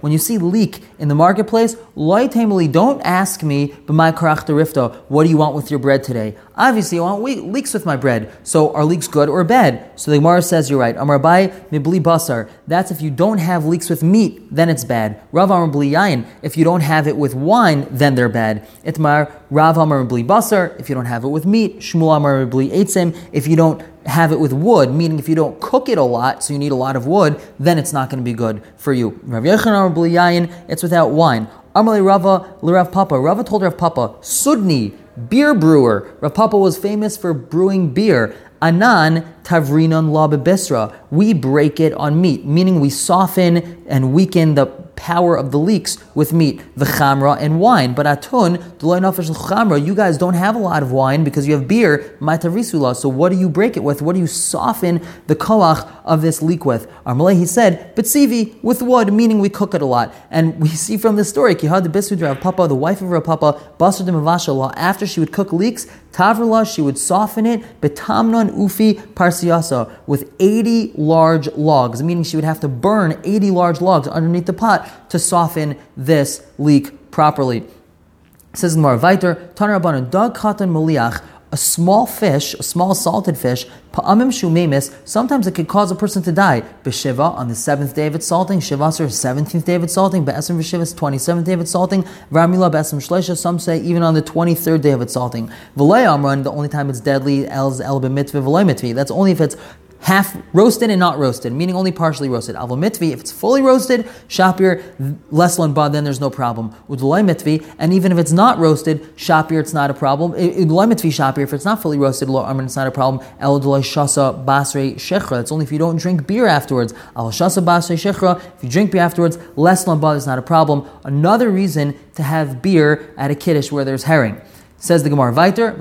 when 0.00 0.12
you 0.12 0.18
see 0.18 0.36
leek 0.36 0.82
in 0.98 1.08
the 1.08 1.14
marketplace, 1.14 1.76
don't 1.96 3.00
ask 3.02 3.42
me, 3.42 3.74
but 3.86 3.94
my 3.94 4.12
karachtarifta, 4.12 4.94
what 5.08 5.24
do 5.24 5.30
you 5.30 5.38
want 5.38 5.54
with 5.54 5.70
your 5.70 5.80
bread 5.80 6.04
today? 6.04 6.36
Obviously, 6.56 6.98
I 6.98 7.02
want 7.02 7.22
leeks 7.22 7.72
with 7.72 7.86
my 7.86 7.96
bread. 7.96 8.30
So 8.42 8.74
are 8.74 8.84
leeks 8.84 9.08
good 9.08 9.30
or 9.30 9.42
bad? 9.44 9.98
So 9.98 10.10
the 10.10 10.18
Gemara 10.18 10.42
says 10.42 10.68
you're 10.68 10.78
right. 10.78 10.94
Amar 10.94 11.18
mibli 11.18 12.00
basar. 12.02 12.50
That's 12.66 12.90
if 12.90 13.00
you 13.00 13.10
don't 13.10 13.38
have 13.38 13.64
leeks 13.64 13.88
with 13.88 14.02
meat, 14.02 14.42
then 14.54 14.68
it's 14.68 14.84
bad. 14.84 15.22
Rav 15.32 15.50
Amar 15.50 15.68
yayin. 15.68 16.26
If 16.42 16.58
you 16.58 16.64
don't 16.64 16.82
have 16.82 17.06
it 17.06 17.16
with 17.16 17.34
wine, 17.34 17.86
then 17.90 18.14
they're 18.14 18.28
bad. 18.28 18.68
Itmar 18.84 19.32
Rav 19.50 19.69
Basar. 19.74 20.78
If 20.78 20.88
you 20.88 20.94
don't 20.94 21.06
have 21.06 21.24
it 21.24 21.28
with 21.28 21.46
meat, 21.46 21.78
Shmuel 21.78 22.16
Amar 22.16 22.46
bli 22.46 22.68
eitzim. 22.70 23.16
If 23.32 23.46
you 23.46 23.56
don't 23.56 23.82
have 24.06 24.32
it 24.32 24.40
with 24.40 24.52
wood, 24.52 24.90
meaning 24.92 25.18
if 25.18 25.28
you 25.28 25.34
don't 25.34 25.60
cook 25.60 25.88
it 25.88 25.98
a 25.98 26.02
lot, 26.02 26.42
so 26.42 26.52
you 26.52 26.58
need 26.58 26.72
a 26.72 26.76
lot 26.76 26.96
of 26.96 27.06
wood, 27.06 27.40
then 27.58 27.78
it's 27.78 27.92
not 27.92 28.10
going 28.10 28.18
to 28.18 28.24
be 28.24 28.32
good 28.32 28.62
for 28.76 28.92
you. 28.92 29.20
Rav 29.24 29.44
Yechon 29.44 29.66
Amar 29.66 29.90
yayin. 29.90 30.52
It's 30.68 30.82
without 30.82 31.10
wine. 31.10 31.48
Amalei 31.74 32.04
Rava 32.04 32.54
Rav 32.62 32.90
Papa. 32.90 33.18
Rava 33.18 33.44
told 33.44 33.62
Rav 33.62 33.78
Papa, 33.78 34.14
Sudni 34.20 34.94
beer 35.28 35.54
brewer. 35.54 36.10
Rav 36.20 36.34
Papa 36.34 36.56
was 36.56 36.78
famous 36.78 37.16
for 37.16 37.32
brewing 37.34 37.92
beer. 37.92 38.34
Anan 38.62 39.24
tavrinon 39.42 40.10
la 40.10 40.28
bebisra. 40.28 40.94
We 41.10 41.32
break 41.32 41.80
it 41.80 41.94
on 41.94 42.20
meat, 42.20 42.44
meaning 42.44 42.78
we 42.80 42.90
soften 42.90 43.84
and 43.86 44.12
weaken 44.12 44.54
the 44.54 44.66
power 45.00 45.34
of 45.34 45.50
the 45.50 45.58
leeks 45.58 45.96
with 46.14 46.32
meat, 46.32 46.60
the 46.76 46.84
chamra 46.84 47.36
and 47.40 47.58
wine. 47.58 47.94
But 47.94 48.04
atun, 48.04 48.58
chamra, 48.78 49.84
you 49.84 49.94
guys 49.94 50.18
don't 50.18 50.34
have 50.34 50.54
a 50.54 50.58
lot 50.58 50.82
of 50.82 50.92
wine 50.92 51.24
because 51.24 51.48
you 51.48 51.54
have 51.54 51.66
beer, 51.66 52.16
matarisula. 52.20 52.94
So 52.94 53.08
what 53.08 53.32
do 53.32 53.38
you 53.38 53.48
break 53.48 53.76
it 53.78 53.82
with? 53.82 54.02
What 54.02 54.12
do 54.12 54.20
you 54.20 54.26
soften 54.26 55.00
the 55.26 55.34
koach 55.34 55.90
of 56.04 56.20
this 56.20 56.42
leek 56.42 56.66
with? 56.66 56.86
Armaleh, 57.06 57.36
he 57.36 57.46
said, 57.46 57.94
but 57.96 58.04
sivi 58.04 58.62
with 58.62 58.82
wood, 58.82 59.12
meaning 59.12 59.40
we 59.40 59.48
cook 59.48 59.74
it 59.74 59.80
a 59.80 59.86
lot. 59.86 60.14
And 60.30 60.60
we 60.62 60.68
see 60.68 60.98
from 60.98 61.16
this 61.16 61.30
story, 61.30 61.54
Kihad 61.54 61.82
the 61.84 62.36
Papa, 62.40 62.68
the 62.68 62.74
wife 62.74 63.00
of 63.00 63.10
Rav 63.10 63.24
Papa, 63.24 63.58
Basar 63.78 64.74
after 64.76 65.06
she 65.06 65.20
would 65.20 65.32
cook 65.32 65.52
leeks, 65.52 65.86
Tavrila, 66.12 66.72
she 66.72 66.82
would 66.82 66.98
soften 66.98 67.46
it, 67.46 67.80
betamnon 67.80 68.50
ufi 68.50 68.94
parsiyasa, 69.14 69.90
with 70.06 70.32
80 70.40 70.92
large 70.96 71.48
logs, 71.52 72.02
meaning 72.02 72.24
she 72.24 72.36
would 72.36 72.44
have 72.44 72.60
to 72.60 72.68
burn 72.68 73.20
80 73.24 73.50
large 73.50 73.80
logs 73.80 74.08
underneath 74.08 74.46
the 74.46 74.52
pot 74.52 75.10
to 75.10 75.18
soften 75.18 75.78
this 75.96 76.46
leek 76.58 77.10
properly. 77.10 77.58
It 77.58 78.56
says 78.56 78.74
in 78.74 78.82
Marvaiter, 78.82 79.52
Tanarabanan, 79.54 80.10
Dag 80.10 80.34
Katan 80.34 80.70
Maliach, 80.70 81.22
a 81.52 81.56
small 81.56 82.06
fish, 82.06 82.54
a 82.54 82.62
small 82.62 82.94
salted 82.94 83.36
fish, 83.36 83.66
pa'amim 83.92 84.28
shumemis, 84.28 84.94
sometimes 85.04 85.46
it 85.46 85.54
could 85.54 85.66
cause 85.66 85.90
a 85.90 85.96
person 85.96 86.22
to 86.22 86.30
die. 86.30 86.62
B'shiva, 86.84 87.34
on 87.34 87.48
the 87.48 87.54
seventh 87.54 87.94
day 87.94 88.06
of 88.06 88.14
its 88.14 88.26
salting, 88.26 88.60
shivasar, 88.60 89.10
seventeenth 89.10 89.64
day 89.64 89.74
of 89.74 89.82
its 89.82 89.94
salting, 89.94 90.24
be'esrim 90.24 90.58
v'shivas, 90.58 90.96
twenty-seventh 90.96 91.46
day 91.46 91.54
of 91.54 91.60
its 91.60 91.72
salting, 91.72 92.04
v'ramila 92.30 92.70
be'esrim 92.70 92.98
shleisha, 92.98 93.36
some 93.36 93.58
say 93.58 93.80
even 93.80 94.02
on 94.02 94.14
the 94.14 94.22
twenty-third 94.22 94.80
day 94.80 94.92
of 94.92 95.00
its 95.00 95.12
salting. 95.12 95.50
V'lei 95.76 96.06
amran, 96.06 96.44
the 96.44 96.52
only 96.52 96.68
time 96.68 96.88
it's 96.88 97.00
deadly, 97.00 97.48
el's 97.48 97.80
el 97.80 98.00
b'mitvi, 98.00 98.40
v'lei 98.40 98.64
mitvi, 98.64 98.94
that's 98.94 99.10
only 99.10 99.32
if 99.32 99.40
it's 99.40 99.56
half 100.00 100.36
roasted 100.52 100.90
and 100.90 100.98
not 100.98 101.18
roasted, 101.18 101.52
meaning 101.52 101.74
only 101.74 101.92
partially 101.92 102.28
roasted. 102.28 102.56
Avo 102.56 102.70
mitvi, 102.70 103.12
if 103.12 103.20
it's 103.20 103.32
fully 103.32 103.62
roasted, 103.62 104.06
shapir, 104.28 104.82
less 105.30 105.58
lanba, 105.58 105.92
then 105.92 106.04
there's 106.04 106.20
no 106.20 106.30
problem. 106.30 106.74
Udulay 106.88 107.24
mitvi, 107.24 107.66
and 107.78 107.92
even 107.92 108.10
if 108.12 108.18
it's 108.18 108.32
not 108.32 108.58
roasted, 108.58 109.02
shapir, 109.16 109.60
it's 109.60 109.74
not 109.74 109.90
a 109.90 109.94
problem. 109.94 110.32
Udulay 110.32 110.92
mitvi 110.92 111.10
shapir, 111.10 111.42
if 111.42 111.52
it's 111.52 111.64
not 111.64 111.82
fully 111.82 111.98
roasted, 111.98 112.28
lo 112.28 112.42
armin, 112.42 112.64
it's 112.64 112.76
not 112.76 112.86
a 112.86 112.90
problem. 112.90 113.24
El 113.38 113.60
udulay 113.60 113.80
shasa 113.80 114.44
basre 114.44 114.94
shechra, 114.94 115.40
it's 115.40 115.52
only 115.52 115.64
if 115.64 115.72
you 115.72 115.78
don't 115.78 115.96
drink 115.96 116.26
beer 116.26 116.46
afterwards. 116.46 116.94
Al 117.16 117.30
shasa 117.30 117.62
basre 117.62 117.96
shechra, 117.96 118.42
if 118.56 118.64
you 118.64 118.70
drink 118.70 118.92
beer 118.92 119.02
afterwards, 119.02 119.38
less 119.56 119.84
lanba 119.84 120.16
is 120.16 120.26
not 120.26 120.38
a 120.38 120.42
problem. 120.42 120.88
Another 121.04 121.50
reason 121.50 121.94
to 122.14 122.22
have 122.22 122.62
beer 122.62 123.12
at 123.16 123.30
a 123.30 123.34
kiddush 123.34 123.70
where 123.70 123.84
there's 123.84 124.04
herring. 124.04 124.40
Says 124.80 125.02
the 125.02 125.10
Gemara 125.10 125.34
Viter, 125.34 125.78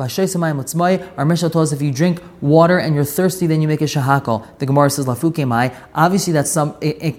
Our 1.17 1.25
Mishnah 1.25 1.49
tells 1.49 1.71
us 1.71 1.75
if 1.75 1.81
you 1.81 1.91
drink 1.91 2.21
water 2.41 2.77
and 2.77 2.93
you're 2.93 3.05
thirsty, 3.05 3.47
then 3.47 3.61
you 3.61 3.67
make 3.67 3.79
a 3.79 3.85
shahakal. 3.85 4.45
The 4.59 4.65
Gemara 4.65 4.89
says 4.89 5.05
Lafuke 5.05 5.47
Mai. 5.47 5.73
Obviously, 5.95 6.33
that's 6.33 6.51
some. 6.51 6.75
It, 6.81 7.01
it, 7.01 7.15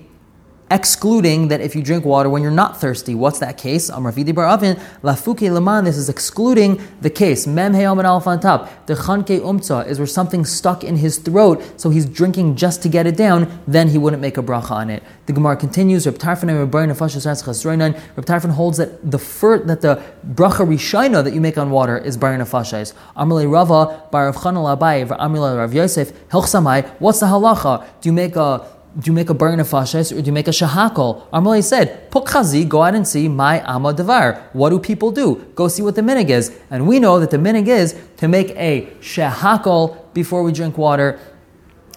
excluding 0.71 1.49
that 1.49 1.61
if 1.61 1.75
you 1.75 1.83
drink 1.83 2.05
water 2.05 2.31
when 2.31 2.43
you're 2.43 2.51
not 2.51 2.81
thirsty. 2.81 3.15
What's 3.15 3.41
that 3.41 3.59
case? 3.59 3.91
Amravidi 3.91 4.35
bar 4.35 4.47
avin, 4.47 4.77
lafuke 5.03 5.53
leman, 5.53 5.85
this 5.85 5.97
is 5.97 6.09
excluding 6.09 6.81
the 7.01 7.11
case. 7.11 7.47
Mem 7.47 7.73
heyom 7.73 7.99
and 7.99 8.07
alf 8.07 8.27
on 8.27 8.39
top. 8.41 8.87
The 8.87 8.95
chanke 8.95 9.41
umtza 9.41 9.87
is 9.87 9.99
where 9.99 10.07
something 10.07 10.45
stuck 10.45 10.85
in 10.85 10.97
his 10.97 11.19
throat, 11.19 11.63
so 11.77 11.91
he's 11.91 12.07
drinking 12.07 12.57
just 12.57 12.83
to 12.83 12.89
get 12.89 13.07
it 13.07 13.17
down, 13.17 13.61
then 13.67 13.89
he 13.89 13.99
wouldn't 13.99 14.23
make 14.23 14.39
a 14.39 14.43
bracha 14.43 14.71
on 14.71 14.91
it. 14.91 15.03
The 15.27 15.33
Gemara 15.33 15.57
continues, 15.57 16.07
Reb 16.07 16.19
Tarfon 16.19 16.49
Reb 16.51 18.27
Tarfon 18.27 18.51
holds 18.51 18.79
that 18.79 19.11
the 19.11 19.19
fir, 19.19 19.59
that 19.65 19.81
the 19.81 20.03
bracha 20.35 20.67
rishayna 20.67 21.25
that 21.25 21.35
you 21.35 21.41
make 21.41 21.59
on 21.59 21.71
water 21.71 21.99
is 21.99 22.17
bar 22.17 22.37
nefashais. 22.37 22.95
Amalei 23.17 23.51
Rava, 23.51 24.05
bar 24.11 24.27
Rav 24.27 24.37
Chanal 24.37 24.79
Abai, 24.79 25.07
Amalei 25.07 25.57
Rav 25.57 25.75
Yosef, 25.75 26.13
what's 26.31 27.21
the 27.21 27.27
halacha? 27.27 27.85
Do 28.01 28.09
you 28.09 28.13
make 28.13 28.37
a 28.37 28.67
do 28.99 29.09
you 29.09 29.13
make 29.13 29.31
a 29.31 29.35
burn 29.35 29.61
nefashis 29.61 30.11
or 30.11 30.21
do 30.21 30.27
you 30.27 30.33
make 30.33 30.49
a 30.49 30.51
shahakol? 30.51 31.29
Armalei 31.31 31.63
said, 31.63 32.11
Pukhazi, 32.11 32.69
go 32.69 32.83
out 32.83 32.95
and 32.95 33.07
see 33.07 33.29
my 33.29 33.61
amma 33.61 33.95
devar. 33.95 34.49
What 34.53 34.71
do 34.71 34.81
people 34.81 35.13
do? 35.13 35.47
Go 35.55 35.69
see 35.69 35.83
what 35.83 35.95
the 35.95 36.03
minig 36.03 36.29
is. 36.29 36.57
And 36.71 36.89
we 36.89 36.99
know 36.99 37.21
that 37.21 37.31
the 37.31 37.37
minig 37.37 37.69
is 37.69 37.97
to 38.17 38.27
make 38.27 38.51
a 38.57 38.87
shahakol 39.01 40.13
before 40.13 40.43
we 40.43 40.53
drink 40.53 40.77
water 40.77 41.21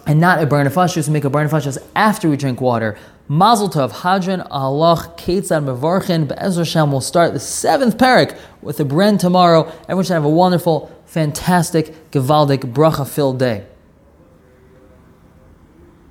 and 0.06 0.20
not 0.20 0.40
a 0.40 0.46
burn 0.46 0.66
nefashis, 0.66 1.06
to 1.06 1.10
make 1.10 1.24
a 1.24 1.30
burn 1.30 1.48
nefashis 1.48 1.78
after 1.96 2.30
we 2.30 2.36
drink 2.36 2.60
water. 2.60 2.96
Mazel 3.26 3.70
Tov, 3.70 3.90
Hadran 3.90 4.46
Alach, 4.50 5.18
Ketzad 5.18 5.64
Mevarchin, 5.64 6.28
Be'ezra 6.28 6.58
Hashem 6.58 6.92
will 6.92 7.00
start 7.00 7.32
the 7.32 7.40
seventh 7.40 7.96
parak 7.96 8.38
with 8.60 8.76
the 8.76 8.84
Bren 8.84 9.18
tomorrow. 9.18 9.66
Everyone 9.84 10.04
should 10.04 10.12
have 10.12 10.24
a 10.24 10.28
wonderful, 10.28 10.94
fantastic, 11.06 12.10
Gavaldic, 12.10 12.72
bracha 12.72 13.08
filled 13.08 13.38
day. 13.38 13.64